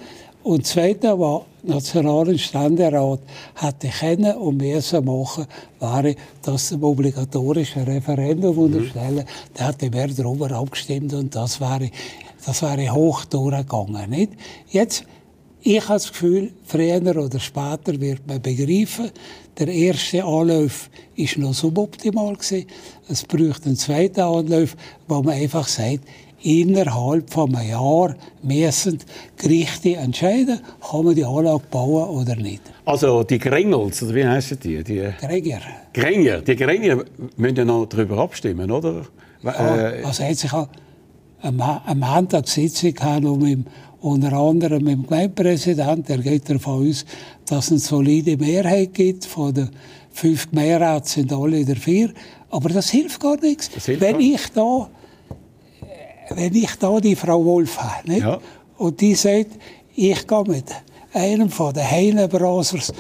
Und 0.43 0.67
zweitens, 0.67 1.19
was 1.19 1.43
nationalen 1.63 2.39
Ständerat 2.39 3.21
hätte 3.55 3.89
können 3.89 4.37
und 4.37 4.57
müssen 4.57 5.05
machen, 5.05 5.47
wäre, 5.79 6.17
dass 6.43 6.71
dem 6.71 6.83
obligatorischen 6.83 7.85
Referendum 7.85 8.57
mhm. 8.57 8.63
unterstellen, 8.63 9.25
da 9.55 9.69
hätte 9.69 9.93
wer 9.93 10.09
darüber 10.09 10.51
abgestimmt 10.51 11.15
und 11.15 11.35
das 11.35 11.61
wäre, 11.61 11.91
das 12.45 12.63
wäre 12.63 12.93
hoch 12.93 13.25
durchgegangen. 13.27 14.11
Nicht? 14.11 14.33
Jetzt, 14.71 15.05
ich 15.61 15.81
habe 15.83 15.95
das 15.95 16.11
Gefühl, 16.11 16.53
früher 16.65 17.17
oder 17.17 17.39
später 17.39 18.01
wird 18.01 18.27
man 18.27 18.43
begreifen, 18.43 19.11
der 19.59 19.69
erste 19.69 20.25
Anlauf 20.25 20.91
ist 21.15 21.37
noch 21.37 21.55
suboptimal 21.55 22.35
gewesen. 22.35 22.67
Es 23.09 23.23
braucht 23.23 23.67
einen 23.67 23.77
zweiten 23.77 24.23
Anlauf, 24.23 24.75
wo 25.07 25.23
man 25.23 25.35
einfach 25.35 25.69
sagt, 25.69 26.01
innerhalb 26.43 27.31
von 27.31 27.55
einem 27.55 27.69
Jahr 27.69 28.15
müssen 28.43 28.99
Gerichte 29.37 29.97
entscheiden, 29.97 30.61
kann 30.81 31.05
man 31.05 31.15
die 31.15 31.25
Anlage 31.25 31.63
bauen 31.71 32.09
oder 32.09 32.37
nicht. 32.37 32.63
Also 32.85 33.23
die 33.23 33.39
Grengels, 33.39 34.03
oder 34.03 34.15
wie 34.15 34.27
heißen 34.27 34.59
die? 34.61 34.83
die 34.83 35.09
Grenger. 35.21 35.61
Grenger. 35.93 36.41
Die 36.41 36.57
Grenger 36.57 37.05
müssen 37.37 37.57
ja 37.57 37.65
noch 37.65 37.87
darüber 37.87 38.19
abstimmen, 38.19 38.71
oder? 38.71 39.07
Ja, 39.43 39.91
äh, 39.91 40.03
also 40.05 40.25
hat 40.25 40.37
sich 40.37 40.53
am, 40.53 41.99
Montag 41.99 42.49
Sitzung 42.49 43.39
mit 43.39 43.67
unter 44.01 44.33
anderem 44.33 44.83
mit 44.83 44.95
dem 44.95 45.07
Gemeindepräsidenten. 45.07 46.17
Er 46.17 46.19
geht 46.19 46.51
davon 46.51 46.89
aus, 46.89 47.05
dass 47.47 47.67
es 47.67 47.71
eine 47.71 47.79
solide 47.79 48.37
Mehrheit 48.37 48.95
gibt. 48.95 49.25
Von 49.25 49.55
den 49.55 49.71
fünf 50.11 50.51
Gemeinderäten 50.51 51.07
sind 51.07 51.33
alle 51.33 51.65
der 51.65 51.77
vier. 51.77 52.13
Aber 52.51 52.69
das 52.69 52.91
hilft 52.91 53.21
gar 53.21 53.41
nichts. 53.41 53.69
Hilft 53.69 54.01
Wenn 54.01 54.13
gar. 54.13 54.21
ich 54.21 54.49
da 54.55 54.91
wenn 56.37 56.55
ich 56.55 56.75
da 56.77 57.01
die 57.01 57.17
Frau 57.17 57.45
Wolf 57.45 57.79
habe, 57.79 58.15
ja. 58.15 58.39
und 58.79 59.01
die 59.01 59.15
sagt, 59.15 59.51
ich 59.95 60.27
gehe 60.27 60.45
mit 60.45 60.67
einem 61.15 61.51
von 61.51 61.75
den 61.75 61.89
Heinenbrasers 61.89 62.93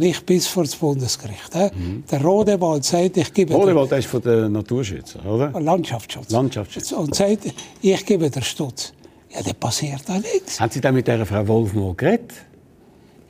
ich 0.00 0.24
bis 0.24 0.46
vor 0.46 0.64
das 0.64 0.76
Bundesgericht. 0.76 1.54
Mhm. 1.54 2.04
Der 2.10 2.22
Rodewald 2.22 2.84
sagt, 2.84 3.16
ich 3.16 3.32
gebe... 3.32 3.54
Rodewald 3.54 3.92
ist 3.92 4.06
von 4.06 4.22
den 4.22 4.52
Naturschützern, 4.52 5.26
oder? 5.26 5.60
Landschaftsschutz. 5.60 6.30
Landschaftsschutz. 6.30 6.92
Und 6.92 7.14
sagt, 7.14 7.52
ich 7.80 8.06
gebe 8.06 8.30
den 8.30 8.42
Stutz. 8.42 8.92
Ja, 9.30 9.42
dann 9.42 9.54
passiert 9.56 10.02
da 10.06 10.18
nichts. 10.18 10.58
Haben 10.58 10.72
Sie 10.72 10.80
dann 10.80 10.94
mit 10.94 11.06
dieser 11.06 11.26
Frau 11.26 11.46
Wolf 11.46 11.74
mal 11.74 11.94
geredet? 11.94 12.32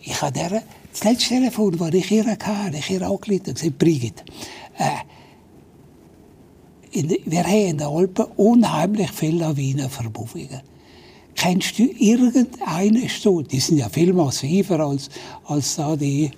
Ich 0.00 0.20
habe 0.22 0.32
der, 0.32 0.62
das 0.92 1.04
letzte 1.04 1.34
Telefon, 1.34 1.76
das 1.76 1.94
ich 1.94 2.10
ihr 2.10 2.24
hatte, 2.24 2.76
ich 2.76 2.90
ihr 2.90 3.02
angerufen, 3.02 3.54
gesagt, 3.54 3.78
Brigitte, 3.78 4.22
äh, 4.78 4.84
wir 6.92 7.44
haben 7.44 7.52
in 7.52 7.78
den 7.78 7.86
Alpen 7.86 8.26
unheimlich 8.36 9.10
viele 9.10 9.38
Lawinenverbuvungen. 9.38 10.62
Kennst 11.34 11.78
du 11.78 11.84
irgendeine 11.84 13.08
Studie? 13.08 13.48
Die 13.48 13.60
sind 13.60 13.78
ja 13.78 13.88
viel 13.88 14.12
massiver 14.12 14.80
als, 14.80 15.08
als 15.46 15.76
da 15.76 15.94
die, 15.94 16.30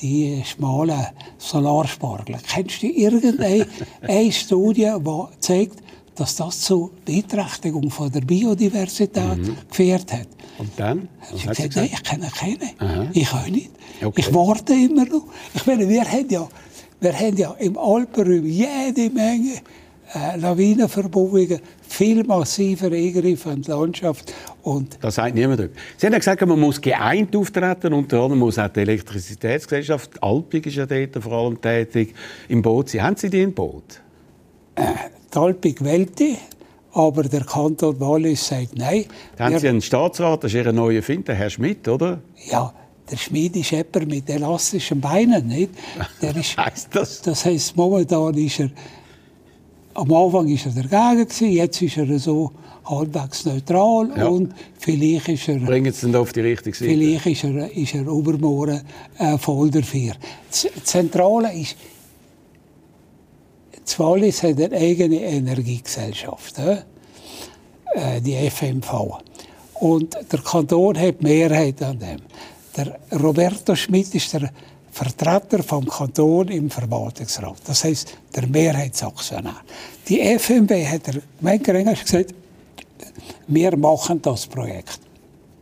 die 0.00 0.42
schmalen 0.44 1.06
Solarspargel. 1.38 2.36
Kennst 2.46 2.82
du 2.82 2.86
irgendeine 2.86 3.66
Studie, 4.32 4.92
die 4.96 5.40
zeigt, 5.40 5.82
dass 6.14 6.36
das 6.36 6.60
zur 6.60 6.90
Beeinträchtigung 7.04 7.90
von 7.90 8.12
der 8.12 8.20
Biodiversität 8.20 9.38
mhm. 9.38 9.56
geführt 9.68 10.12
hat? 10.12 10.28
Und 10.58 10.70
dann? 10.76 11.08
ich 11.34 11.44
habe 11.46 11.56
gesagt, 11.56 11.76
nein, 11.76 11.90
ich 11.92 12.02
kenne 12.02 12.28
keine. 12.34 13.10
Ich 13.14 13.32
auch 13.32 13.46
nicht. 13.48 13.70
Okay. 14.02 14.20
Ich 14.20 14.34
warte 14.34 14.72
immer 14.72 15.04
noch. 15.04 15.24
Ich 15.54 15.66
meine, 15.66 15.88
wir 15.88 16.04
haben 16.04 16.28
ja 16.28 16.48
wir 17.00 17.12
haben 17.12 17.36
ja 17.36 17.54
im 17.58 17.78
Alpenraum 17.78 18.44
jede 18.44 19.10
Menge 19.10 19.60
äh, 20.14 20.36
Lawinenverbauungen, 20.38 21.60
viel 21.86 22.24
massiver 22.24 22.90
Eingriffe 22.90 23.50
in 23.50 23.62
die 23.62 23.70
Landschaft. 23.70 24.32
Und 24.62 24.98
das 25.00 25.16
sagt 25.16 25.34
niemand. 25.34 25.70
Sie 25.96 26.06
haben 26.06 26.12
ja 26.12 26.18
gesagt, 26.18 26.46
man 26.46 26.58
muss 26.58 26.80
geeint 26.80 27.34
auftreten, 27.36 27.92
unter 27.92 28.20
anderem 28.20 28.38
muss 28.38 28.58
auch 28.58 28.68
die 28.68 28.80
Elektrizitätsgesellschaft, 28.80 30.22
Alpig 30.22 30.66
ist 30.66 30.76
ja 30.76 30.86
dort 30.86 31.22
vor 31.22 31.32
allem 31.32 31.60
tätig, 31.60 32.14
im 32.48 32.62
Boot. 32.62 32.88
Sie 32.88 33.02
haben 33.02 33.16
Sie 33.16 33.28
die 33.28 33.42
im 33.42 33.52
Boot? 33.52 34.00
Äh, 34.74 34.82
die 35.32 35.38
Alpig 35.38 35.84
wollte, 35.84 36.36
aber 36.92 37.24
der 37.24 37.44
Kanton 37.44 38.00
Wallis 38.00 38.48
sagt 38.48 38.76
nein. 38.76 39.04
Da 39.36 39.44
haben 39.44 39.58
Sie 39.58 39.68
einen 39.68 39.82
Staatsrat, 39.82 40.44
das 40.44 40.54
ist 40.54 40.64
Ihr 40.64 40.72
neuer 40.72 41.02
Find, 41.02 41.28
Herr 41.28 41.50
Schmidt, 41.50 41.86
oder? 41.86 42.20
Ja, 42.50 42.72
der 43.10 43.16
Schmied 43.16 43.56
ist 43.56 43.70
jemand 43.70 44.08
mit 44.08 44.28
elastischen 44.28 45.00
Beinen, 45.00 45.46
nicht? 45.46 45.70
Der 46.22 46.36
ist, 46.36 46.56
heißt 46.56 46.88
das? 46.92 47.22
Das 47.22 47.44
heisst, 47.44 47.76
momentan 47.76 48.34
ist 48.34 48.60
er, 48.60 48.70
am 49.94 50.12
Anfang 50.12 50.48
war 50.48 50.76
er 50.76 50.88
dagegen 50.88 51.28
gewesen, 51.28 51.52
jetzt 51.52 51.82
ist 51.82 51.96
er 51.96 52.18
so 52.18 52.52
halbwegs 52.84 53.44
neutral 53.44 54.10
ja. 54.16 54.26
und 54.26 54.54
vielleicht 54.78 55.28
ist 55.28 55.48
er... 55.48 55.58
Bringen 55.58 55.92
Sie 55.92 56.14
auf 56.14 56.32
die 56.32 56.40
richtige 56.40 56.76
Seite. 56.76 56.90
Vielleicht 56.90 57.26
ist 57.26 57.44
er, 57.44 57.76
ist 57.76 57.94
er 57.94 58.02
übermorgen 58.02 58.80
äh, 59.18 59.36
voll 59.38 59.70
dafür. 59.70 60.12
Das 60.50 60.68
Zentrale 60.84 61.52
ist, 61.52 61.76
Wallis 63.98 64.42
hat 64.42 64.60
eine 64.60 64.76
eigene 64.76 65.20
Energiegesellschaft, 65.20 66.58
äh, 66.58 68.20
die 68.20 68.48
FMV. 68.50 69.18
Und 69.74 70.16
der 70.30 70.40
Kanton 70.40 70.98
hat 70.98 71.22
Mehrheit 71.22 71.82
an 71.82 71.98
dem. 71.98 72.20
Der 72.78 72.96
Roberto 73.20 73.74
Schmidt 73.74 74.14
ist 74.14 74.32
der 74.32 74.52
Vertreter 74.92 75.64
vom 75.64 75.84
Kanton 75.86 76.46
im 76.46 76.70
Verwaltungsrat. 76.70 77.56
Das 77.66 77.82
heißt 77.82 78.16
der 78.36 78.46
Mehrheitsaktionär. 78.46 79.56
Die 80.08 80.20
FMB 80.38 80.70
hat 80.86 81.08
der 81.08 81.20
Gemeinde 81.40 81.94
gesagt, 81.94 82.34
wir 83.48 83.76
machen 83.76 84.22
das 84.22 84.46
Projekt. 84.46 85.00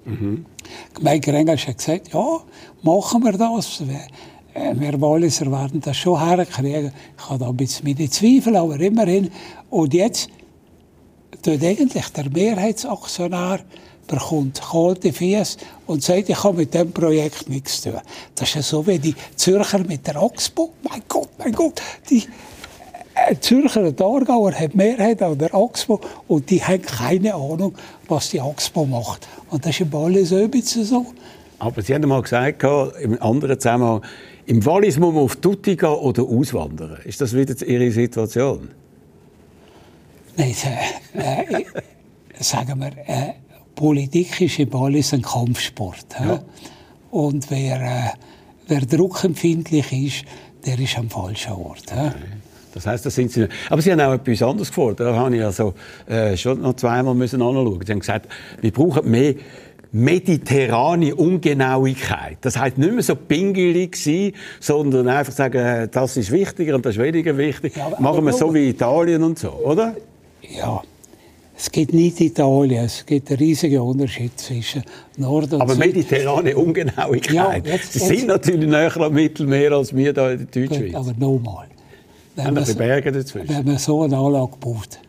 Mhm. 0.05 0.45
Gemeinde 0.93 1.57
hat 1.57 1.77
gesagt, 1.79 2.13
ja, 2.13 2.41
machen 2.83 3.25
wir 3.25 3.33
das. 3.33 3.83
Wir 4.75 5.01
Walliser 5.01 5.51
werden 5.51 5.81
das 5.81 5.97
schon 5.97 6.23
herkriegen. 6.23 6.93
Ich 7.17 7.29
habe 7.31 7.39
da 7.39 7.49
ein 7.49 7.57
bisschen 7.57 7.87
meine 7.87 8.11
Zweifel, 8.11 8.57
aber 8.57 8.79
immerhin. 8.79 9.31
Und 9.71 9.95
jetzt 9.95 10.29
tut 11.43 11.65
eigentlich 11.65 12.09
der 12.11 12.29
Mehrheitsaktionär 12.29 13.61
bekommt 14.07 14.61
kalte 14.61 15.13
Füße 15.13 15.59
und 15.87 16.03
sagt, 16.03 16.29
ich 16.29 16.43
habe 16.43 16.59
mit 16.59 16.75
dem 16.75 16.93
Projekt 16.93 17.49
nichts 17.49 17.83
zu 17.83 17.91
tun. 17.91 18.01
Das 18.35 18.49
ist 18.49 18.55
ja 18.55 18.63
so 18.63 18.87
wie 18.87 18.99
die 18.99 19.15
Zürcher 19.35 19.79
mit 19.79 20.07
der 20.07 20.17
Axpo. 20.17 20.73
Mein 20.89 21.03
Gott, 21.09 21.29
mein 21.39 21.53
Gott, 21.53 21.81
die 22.11 22.25
äh, 23.15 23.35
Zürcher 23.41 23.95
Thurgauer 23.95 24.53
hat 24.53 24.75
Mehrheit 24.75 25.23
an 25.23 25.39
der 25.39 25.55
Axpo 25.55 26.01
und 26.29 26.51
die 26.51 26.63
haben 26.63 26.83
keine 26.83 27.35
Ahnung, 27.35 27.75
was 28.09 28.31
die 28.31 28.41
Axpo 28.41 28.85
macht. 28.85 29.27
Und 29.51 29.65
das 29.65 29.73
ist 29.73 29.81
im 29.81 29.93
Wallis 29.93 30.31
so 30.31 30.37
ein 30.37 30.51
bisschen 30.51 30.85
so. 30.85 31.07
Aber 31.59 31.81
Sie 31.81 31.95
haben 31.95 32.07
mal 32.09 32.23
gesagt, 32.23 32.63
im 33.01 33.21
anderen 33.23 33.59
Zusammenhang, 33.59 34.03
im 34.45 34.65
Wallis 34.65 34.99
muss 34.99 35.15
man 35.15 35.25
auf 35.25 35.37
Tutti 35.37 35.75
gehen 35.75 35.89
oder 35.89 36.23
auswandern. 36.23 36.99
Ist 37.05 37.21
das 37.21 37.35
wieder 37.35 37.55
Ihre 37.67 37.91
Situation? 37.91 38.69
Nein, 40.37 40.55
äh, 41.15 41.61
äh, 41.61 41.65
sagen 42.41 42.79
wir, 42.79 42.93
äh, 43.07 43.33
Politik 43.77 44.41
ist 44.41 44.59
im 44.59 44.73
Wallis 44.73 45.13
ein 45.15 45.23
Kampfsport. 45.23 46.07
Ja. 46.19 46.43
Und 47.11 47.51
wer, 47.51 47.81
äh, 47.81 48.11
wer 48.67 48.81
druckempfindlich 48.81 49.93
ist, 49.93 50.25
der 50.67 50.79
ist 50.81 50.99
am 50.99 51.09
falschen 51.09 51.53
Ort. 51.53 51.85
Okay. 51.93 52.11
Das 52.75 52.87
heißt, 52.87 53.07
das 53.07 53.15
sind 53.15 53.31
Sie. 53.31 53.49
Aber 53.71 53.81
Sie 53.81 53.93
haben 53.93 54.01
auch 54.01 54.13
etwas 54.13 54.43
anderes 54.43 54.69
gefordert. 54.69 55.01
Da 55.01 55.15
habe 55.15 55.37
ich 55.37 55.43
also 55.43 55.75
äh, 56.07 56.37
schon 56.37 56.61
noch 56.61 56.75
zweimal 56.75 57.15
müssen 57.15 57.41
anschauen. 57.41 57.81
Sie 57.87 57.93
haben 57.93 58.01
gesagt, 58.01 58.29
wir 58.61 58.73
brauchen 58.73 59.11
mehr 59.11 59.35
mediterrane 59.93 61.15
Ungenauigkeit. 61.15 62.39
Das 62.41 62.59
heißt 62.59 62.77
nicht 62.77 62.93
mehr 62.93 63.03
so 63.03 63.15
pingelig 63.15 63.97
sein, 63.97 64.33
sondern 64.61 65.09
einfach 65.09 65.33
sagen, 65.33 65.59
äh, 65.59 65.89
das 65.89 66.17
ist 66.17 66.31
wichtiger 66.31 66.75
und 66.75 66.85
das 66.85 66.97
ist 66.97 67.03
weniger 67.03 67.37
wichtig. 67.39 67.77
Ja, 67.77 67.93
Machen 67.99 68.25
wir 68.25 68.33
so 68.33 68.53
wie 68.53 68.69
Italien 68.69 69.23
und 69.23 69.39
so, 69.39 69.51
oder? 69.51 69.95
Ja, 70.43 70.83
es 71.59 71.71
gibt 71.71 71.95
nicht 71.95 72.21
Italien, 72.21 72.85
es 72.85 73.05
gibt 73.07 73.31
einen 73.31 73.39
riesigen 73.39 73.81
Unterschied 73.81 74.39
zwischen 74.39 74.85
Nord 75.17 75.55
und 75.55 75.63
Aber 75.63 75.75
Süd. 75.75 75.87
mediterrane 75.87 76.55
Ungenauigkeit. 76.55 77.35
Ja, 77.35 77.57
jetzt, 77.57 77.95
Sie 77.95 78.01
sind 78.01 78.27
natürlich 78.27 78.69
näher 78.69 78.95
am 78.99 79.13
Mittelmeer 79.15 79.73
als 79.73 79.95
wir 79.95 80.01
hier 80.01 80.11
in 80.11 80.15
der 80.15 80.37
Deutschschweiz. 80.37 80.95
Aber 80.95 81.15
nochmal. 81.17 81.69
Wenn, 82.35 82.53
man, 82.53 82.75
Berge 82.77 83.11
dazwischen. 83.11 83.49
wenn 83.49 83.65
man 83.65 83.79
so 83.79 84.03
eine 84.03 84.19
Anlage 84.19 84.53
baut 84.61 85.01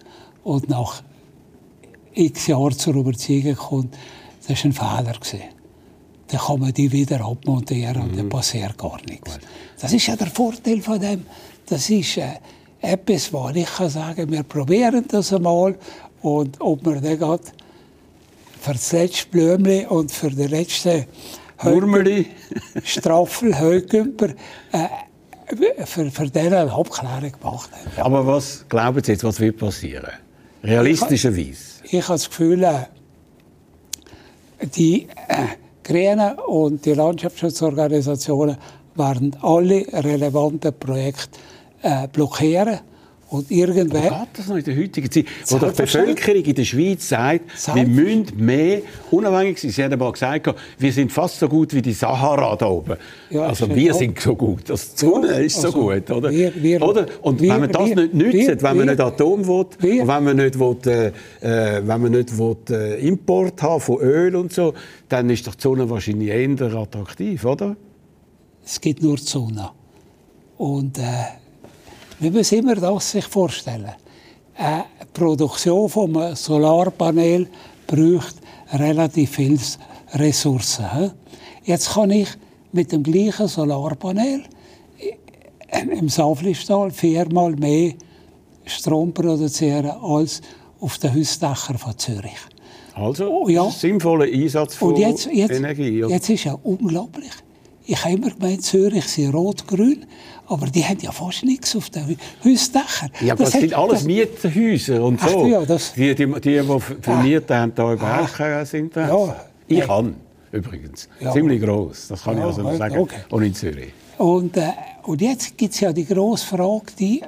und 0.45 0.69
nach 0.69 1.03
x 2.13 2.47
Jahren 2.47 2.71
zur 2.71 2.95
Überzeugung 2.95 3.55
kommt, 3.55 3.97
das 4.47 4.63
war 4.63 4.65
ein 4.65 4.73
Fehler. 5.03 5.19
Gewesen. 5.19 5.57
Dann 6.29 6.39
kann 6.39 6.59
man 6.59 6.73
die 6.73 6.91
wieder 6.91 7.25
abmontieren 7.25 8.01
und 8.01 8.17
dann 8.17 8.25
mhm. 8.25 8.29
passiert 8.29 8.77
gar 8.77 8.99
nichts. 9.09 9.39
Das 9.81 9.91
ist 9.91 10.07
ja 10.07 10.15
der 10.15 10.27
Vorteil 10.27 10.81
von 10.81 10.99
dem. 10.99 11.25
Das 11.65 11.89
ist 11.89 12.17
äh, 12.17 12.35
etwas, 12.81 13.31
wo 13.33 13.49
ich 13.53 13.65
kann 13.65 13.89
sagen, 13.89 14.31
wir 14.31 14.43
probieren 14.43 15.05
das 15.09 15.33
einmal 15.33 15.75
und 16.21 16.59
ob 16.59 16.85
wir 16.85 17.01
dann 17.01 17.17
gerade 17.17 17.43
für 18.59 18.73
das 18.73 18.91
letzte 18.91 19.27
Blümchen 19.29 19.87
und 19.87 20.11
für 20.11 20.29
den 20.29 20.49
letzten 20.49 21.05
Hurmeli, 21.63 22.27
Straffel, 22.83 23.59
Heugümper, 23.59 24.29
äh, 24.71 25.85
für, 25.85 26.11
für 26.11 26.29
den 26.29 26.53
eine 26.53 26.71
Abklärung 26.71 27.31
gemacht 27.31 27.69
haben. 27.71 28.01
Aber 28.03 28.27
was 28.27 28.65
glauben 28.67 29.01
Sie 29.03 29.13
jetzt, 29.13 29.23
was 29.23 29.39
wird 29.39 29.57
passieren? 29.57 30.11
Realistischerweise? 30.63 31.81
Ich, 31.83 31.93
ich 31.93 32.03
habe 32.03 32.13
das 32.13 32.29
Gefühl, 32.29 32.63
äh, 32.63 32.85
die 34.75 35.07
äh, 35.27 35.47
Grünen 35.83 36.37
und 36.39 36.85
die 36.85 36.93
Landschaftsschutzorganisationen 36.93 38.57
werden 38.95 39.35
alle 39.41 39.85
relevanten 39.93 40.73
Projekte 40.77 41.39
äh, 41.81 42.07
blockieren. 42.07 42.79
Und 43.29 43.51
irgendwann... 43.51 44.05
Aber 44.05 44.19
geht 44.19 44.29
das 44.37 44.47
noch 44.47 44.55
in 44.55 44.63
der 44.63 44.77
heutigen 44.77 45.11
Zeit, 45.11 45.25
wo 45.47 45.57
die 45.57 45.75
Bevölkerung 45.75 46.43
in 46.43 46.55
der 46.55 46.63
Schweiz 46.63 47.09
sagt, 47.09 47.75
wir 47.75 47.85
müssen 47.85 48.27
mehr 48.37 48.81
unabhängig 49.11 49.59
sein. 49.59 49.71
Sie 49.71 49.83
haben 49.83 49.99
mal 49.99 50.13
gesagt, 50.13 50.55
wir 50.77 50.93
sind 50.93 51.11
fast 51.11 51.39
so 51.39 51.49
gut 51.49 51.73
wie 51.73 51.81
die 51.81 51.91
Sahara 51.91 52.55
da 52.55 52.67
oben. 52.67 52.95
Ja, 53.29 53.41
also 53.47 53.73
wir 53.75 53.93
sind 53.93 54.17
so 54.19 54.33
gut, 54.33 54.69
das 54.69 54.97
Sonne 54.97 55.43
ist 55.43 55.59
so 55.59 55.67
also, 55.67 55.79
gut, 55.79 56.09
oder? 56.09 56.31
Wir, 56.31 56.53
wir, 56.55 56.81
oder? 56.81 57.05
Und 57.21 57.41
wir, 57.41 57.53
wenn 57.53 57.61
man 57.61 57.71
das 57.71 57.89
nicht 57.89 58.13
nützt, 58.13 58.63
wenn 58.63 58.77
man 58.77 58.87
nicht 58.87 59.01
Atom 59.01 59.45
will, 59.45 59.65
und 59.81 60.07
wenn 60.07 60.23
man 60.23 60.37
nicht, 60.37 60.57
will, 60.57 60.77
äh, 60.85 61.07
äh, 61.07 61.81
wenn 61.85 62.01
man 62.01 62.11
nicht 62.11 62.37
will, 62.37 62.55
äh, 62.69 63.05
Import 63.05 63.61
haben 63.61 63.81
von 63.81 63.99
Öl 63.99 64.37
und 64.37 64.53
so, 64.53 64.73
dann 65.09 65.29
ist 65.29 65.45
doch 65.47 65.55
die 65.55 65.63
Sonne 65.63 65.89
wahrscheinlich 65.89 66.29
eher 66.29 66.73
attraktiv, 66.75 67.43
oder? 67.43 67.75
Es 68.63 68.79
gibt 68.79 69.03
nur 69.03 69.17
die 69.17 69.23
Sonne. 69.23 69.69
Und... 70.57 70.97
Äh, 70.97 71.03
wir 72.19 72.31
müssen 72.31 72.59
immer 72.59 72.75
das 72.75 73.11
sich 73.11 73.25
vorstellen. 73.25 73.93
Eine 74.55 74.85
Produktion 75.13 75.89
von 75.89 76.17
einem 76.17 76.35
Solarpanel 76.35 77.47
braucht 77.85 78.35
relativ 78.73 79.35
viele 79.35 79.59
Ressourcen. 80.13 81.11
Jetzt 81.63 81.93
kann 81.93 82.11
ich 82.11 82.29
mit 82.71 82.91
dem 82.91 83.03
gleichen 83.03 83.47
Solarpanel 83.47 84.43
im 85.99 86.09
Saflistal 86.09 86.91
viermal 86.91 87.55
mehr 87.55 87.93
Strom 88.65 89.13
produzieren 89.13 89.91
als 90.01 90.41
auf 90.79 90.97
den 90.97 91.15
Hausdächern 91.15 91.77
von 91.77 91.97
Zürich. 91.97 92.37
Also, 92.93 93.29
oh, 93.29 93.47
ja. 93.47 93.69
sinnvoller 93.69 94.25
Einsatz 94.25 94.75
von 94.75 94.93
Und 94.93 94.99
jetzt, 94.99 95.27
jetzt, 95.31 95.51
Energie. 95.51 96.03
Jetzt 96.07 96.29
ist 96.29 96.45
ja 96.45 96.57
unglaublich. 96.63 97.31
Ich 97.89 98.03
habe 98.03 98.15
immer 98.15 98.29
gemeint, 98.29 98.63
Zürich 98.63 99.07
sei 99.07 99.29
rot-grün. 99.29 100.05
Aber 100.47 100.67
die 100.67 100.83
haben 100.83 100.99
ja 100.99 101.11
fast 101.11 101.43
nichts 101.43 101.75
auf 101.75 101.89
den 101.89 102.17
Hausdächern. 102.43 103.11
Ja, 103.21 103.33
aber 103.33 103.43
das, 103.43 103.53
das 103.53 103.61
sind 103.61 103.73
alles 103.73 103.99
das, 103.99 104.03
Mieterhäuser 104.03 105.03
und 105.03 105.19
so. 105.19 105.45
Ja, 105.47 105.65
das, 105.65 105.93
die, 105.93 106.15
die, 106.15 106.25
die, 106.25 106.39
die 106.39 106.79
vermietet 107.01 107.51
haben, 107.51 107.73
da 107.75 107.93
überhaupt 107.93 108.33
keine 108.33 108.65
sind. 108.65 108.95
Ja, 108.95 109.35
ich 109.67 109.79
ja. 109.79 109.85
kann 109.85 110.15
übrigens. 110.51 111.09
Ja. 111.19 111.31
Ziemlich 111.31 111.61
gross, 111.61 112.07
das 112.09 112.23
kann 112.23 112.37
ja, 112.37 112.49
ich 112.49 112.57
also 112.57 112.77
sagen. 112.77 112.97
Okay. 112.97 113.19
Und 113.29 113.43
in 113.43 113.53
Zürich. 113.53 113.93
Und, 114.17 114.57
äh, 114.57 114.71
und 115.03 115.21
jetzt 115.21 115.57
gibt 115.57 115.73
es 115.73 115.79
ja 115.79 115.93
die 115.93 116.05
grosse 116.05 116.45
Frage, 116.47 116.85
die 116.97 117.21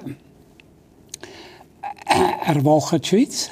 äh, 2.05 2.47
erwachen 2.47 3.01
die 3.01 3.07
Schweiz. 3.07 3.49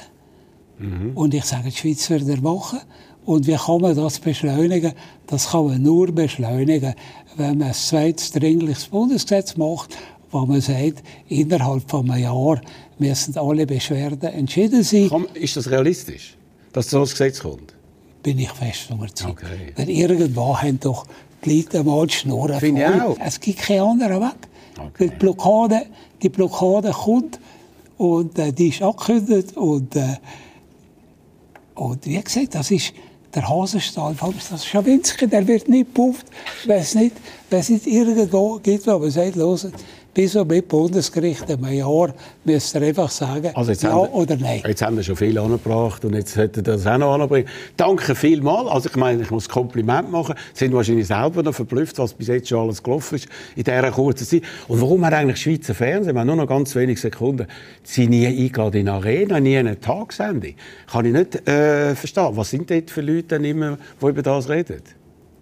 Mhm. 0.78 1.12
Und 1.14 1.34
ich 1.34 1.44
sage, 1.44 1.70
die 1.70 1.76
Schweiz 1.76 2.08
wird 2.10 2.28
erwachen. 2.28 2.80
Und 3.28 3.46
wie 3.46 3.56
kann 3.56 3.82
man 3.82 3.94
das 3.94 4.18
beschleunigen? 4.20 4.94
Das 5.26 5.50
kann 5.50 5.66
man 5.66 5.82
nur 5.82 6.10
beschleunigen, 6.10 6.94
wenn 7.36 7.58
man 7.58 7.68
ein 7.68 7.74
zweites 7.74 8.32
dringliches 8.32 8.86
Bundesgesetz 8.86 9.54
macht, 9.58 9.94
wo 10.30 10.46
man 10.46 10.62
sagt, 10.62 11.02
innerhalb 11.28 11.90
von 11.90 12.10
einem 12.10 12.22
Jahr 12.22 12.58
müssen 12.98 13.36
alle 13.36 13.66
Beschwerden 13.66 14.32
entschieden 14.32 14.82
sein. 14.82 15.10
Ist 15.34 15.58
das 15.58 15.70
realistisch, 15.70 16.38
dass 16.72 16.88
so 16.88 17.00
ein 17.00 17.04
Gesetz 17.04 17.40
kommt? 17.40 17.74
Bin 18.22 18.38
ich 18.38 18.48
fest 18.48 18.88
überzeugt. 18.90 19.44
Okay. 19.44 19.74
Denn 19.76 19.90
irgendwo 19.90 20.56
haben 20.56 20.80
doch 20.80 21.04
die 21.44 21.60
Leute 21.60 21.84
mal 21.84 22.06
die 22.06 22.14
Schnur 22.14 22.48
voll. 22.58 23.00
Auch. 23.02 23.18
Es 23.22 23.38
gibt 23.38 23.58
keinen 23.58 24.00
anderen 24.00 24.22
Weg. 24.22 24.38
Okay. 24.78 25.10
Die, 25.10 25.16
Blockade, 25.16 25.82
die 26.22 26.30
Blockade 26.30 26.92
kommt 26.92 27.38
und 27.98 28.38
äh, 28.38 28.54
die 28.54 28.68
ist 28.68 28.80
angekündigt 28.80 29.54
und, 29.54 29.94
äh, 29.96 30.16
und 31.74 32.06
wie 32.06 32.22
gesagt, 32.22 32.54
das 32.54 32.70
ist 32.70 32.94
der 33.34 33.48
Hasenstall 33.48 34.14
von 34.14 34.34
Schawinski, 34.58 35.26
der 35.26 35.46
wird 35.46 35.68
nicht 35.68 35.94
gepufft, 35.94 36.26
wenn 36.64 36.80
es 36.80 36.94
nicht, 36.94 37.16
wenn 37.50 37.60
es 37.60 37.68
nicht 37.68 37.86
irgendwo 37.86 38.58
gibt, 38.58 38.86
man 38.86 39.10
sagt, 39.10 39.36
los, 39.36 39.68
bis 40.14 40.34
und 40.36 40.48
mit 40.48 40.68
Bundesgericht 40.68 41.48
in 41.48 41.64
einem 41.64 41.78
Jahr 41.78 42.12
müsst 42.44 42.74
ihr 42.74 42.82
einfach 42.82 43.10
sagen, 43.10 43.50
also 43.54 43.72
ja 43.72 43.92
haben, 43.92 44.08
oder 44.12 44.36
nein. 44.36 44.62
Jetzt 44.66 44.82
haben 44.82 44.96
wir 44.96 45.02
schon 45.02 45.16
viel 45.16 45.38
angebracht 45.38 46.04
und 46.04 46.14
jetzt 46.14 46.36
hätte 46.36 46.62
das 46.62 46.86
auch 46.86 46.98
noch 46.98 47.14
anbringen. 47.14 47.48
Danke 47.76 48.14
vielmals. 48.14 48.68
Also 48.68 48.88
ich 48.88 48.96
meine, 48.96 49.22
ich 49.22 49.30
muss 49.30 49.48
Kompliment 49.48 50.10
machen. 50.10 50.34
Sie 50.54 50.64
sind 50.64 50.74
wahrscheinlich 50.74 51.06
selber 51.06 51.42
noch 51.42 51.54
verblüfft, 51.54 51.98
was 51.98 52.14
bis 52.14 52.28
jetzt 52.28 52.48
schon 52.48 52.60
alles 52.60 52.82
gelaufen 52.82 53.16
ist 53.16 53.28
in 53.54 53.64
dieser 53.64 53.90
kurzen 53.90 54.26
Zeit. 54.26 54.42
Und 54.66 54.80
warum 54.80 55.04
hat 55.04 55.14
eigentlich 55.14 55.40
Schweizer 55.40 55.74
Fernsehen, 55.74 56.14
wir 56.14 56.20
haben 56.20 56.26
nur 56.26 56.36
noch 56.36 56.48
ganz 56.48 56.74
wenige 56.74 56.98
Sekunden, 56.98 57.46
sie 57.82 58.08
nie 58.08 58.26
eingeladen 58.26 58.80
in 58.80 58.88
Arena, 58.88 59.38
nie 59.38 59.56
eine 59.56 59.78
Tagsendung? 59.78 60.54
Kann 60.90 61.04
ich 61.04 61.12
nicht 61.12 61.48
äh, 61.48 61.94
verstehen. 61.94 62.30
Was 62.32 62.50
sind 62.50 62.70
dort 62.70 62.90
für 62.90 63.02
Leute 63.02 63.36
immer, 63.36 63.78
die 64.00 64.06
über 64.06 64.22
das 64.22 64.48
reden? 64.48 64.82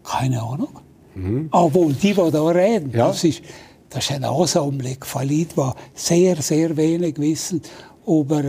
Keine 0.05 0.42
Ahnung. 0.42 0.81
Mhm. 1.14 1.48
Obwohl, 1.50 1.92
die, 1.94 2.12
die 2.12 2.31
da 2.31 2.46
reden, 2.48 2.90
ja. 2.90 3.09
das 3.09 3.24
ist 3.24 3.42
das 3.90 4.11
ist 4.11 4.22
Ansammlung 4.22 4.96
von 5.01 5.22
Leuten, 5.22 5.55
die 5.57 5.70
sehr, 5.94 6.37
sehr 6.37 6.77
wenig 6.77 7.18
wissen 7.18 7.62
über 8.07 8.42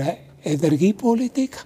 Energiepolitik. 0.43 1.58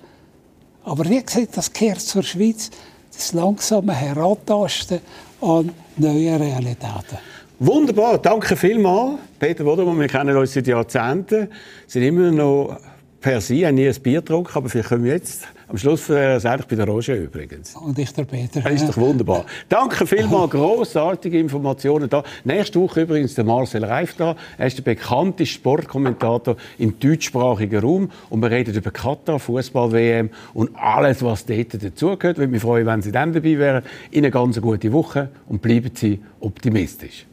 Aber 0.84 1.08
wie 1.10 1.24
gesagt, 1.24 1.58
das 1.58 1.72
gehört 1.72 2.02
zur 2.02 2.24
Schweiz, 2.24 2.70
das 3.14 3.34
langsame 3.34 3.94
Herantasten 3.94 5.00
an 5.42 5.72
neue 5.98 6.40
Realitäten. 6.40 7.18
Wunderbar, 7.60 8.18
danke 8.18 8.56
vielmals. 8.56 9.20
Peter 9.38 9.64
Wodermann, 9.66 10.00
wir 10.00 10.08
kennen 10.08 10.36
uns 10.36 10.54
seit 10.54 10.66
Jahrzehnten, 10.68 11.48
sind 11.86 12.04
immer 12.04 12.32
noch 12.32 12.78
per 13.20 13.40
se, 13.40 13.68
haben 13.68 13.76
nie 13.76 13.88
ein 13.88 14.02
Bier 14.02 14.22
getrunken, 14.22 14.52
aber 14.56 14.68
vielleicht 14.68 14.90
können 14.90 15.04
wir 15.04 15.14
jetzt 15.14 15.44
am 15.72 15.78
Schluss 15.78 16.10
wäre 16.10 16.36
es 16.36 16.46
eigentlich 16.46 16.68
bei 16.68 16.76
der 16.76 16.86
Roger 16.86 17.16
übrigens. 17.16 17.78
Und 17.78 17.98
ich 17.98 18.12
der 18.12 18.26
Peter. 18.26 18.60
Das 18.60 18.74
ist 18.74 18.90
doch 18.90 18.98
wunderbar. 18.98 19.46
Danke 19.70 20.06
vielmals, 20.06 20.52
grossartige 20.52 21.40
Informationen 21.40 22.10
da. 22.10 22.24
Nächste 22.44 22.82
Woche 22.82 23.04
übrigens 23.04 23.36
der 23.36 23.46
Marcel 23.46 23.86
Reif 23.86 24.14
da. 24.16 24.36
Er 24.58 24.68
ist 24.68 24.78
der 24.78 24.84
bekannteste 24.84 25.54
Sportkommentator 25.54 26.58
im 26.78 27.00
deutschsprachigen 27.00 27.80
Raum. 27.80 28.12
Und 28.30 28.42
wir 28.42 28.52
reden 28.52 28.76
über 28.76 28.92
Katar, 28.92 29.40
Fußball-WM 29.40 30.32
und 30.54 30.76
alles, 30.76 31.24
was 31.24 31.46
dort 31.46 31.82
dazugehört. 31.82 32.36
Ich 32.36 32.40
würde 32.40 32.52
mich 32.52 32.62
freuen, 32.62 32.86
wenn 32.86 33.02
Sie 33.02 33.14
dann 33.14 33.32
dabei 33.32 33.58
wären. 33.58 33.84
Ihnen 34.12 34.26
eine 34.26 34.32
ganz 34.32 34.60
gute 34.60 34.92
Woche 34.92 35.30
und 35.48 35.62
bleiben 35.62 35.92
Sie 35.94 36.20
optimistisch. 36.42 37.28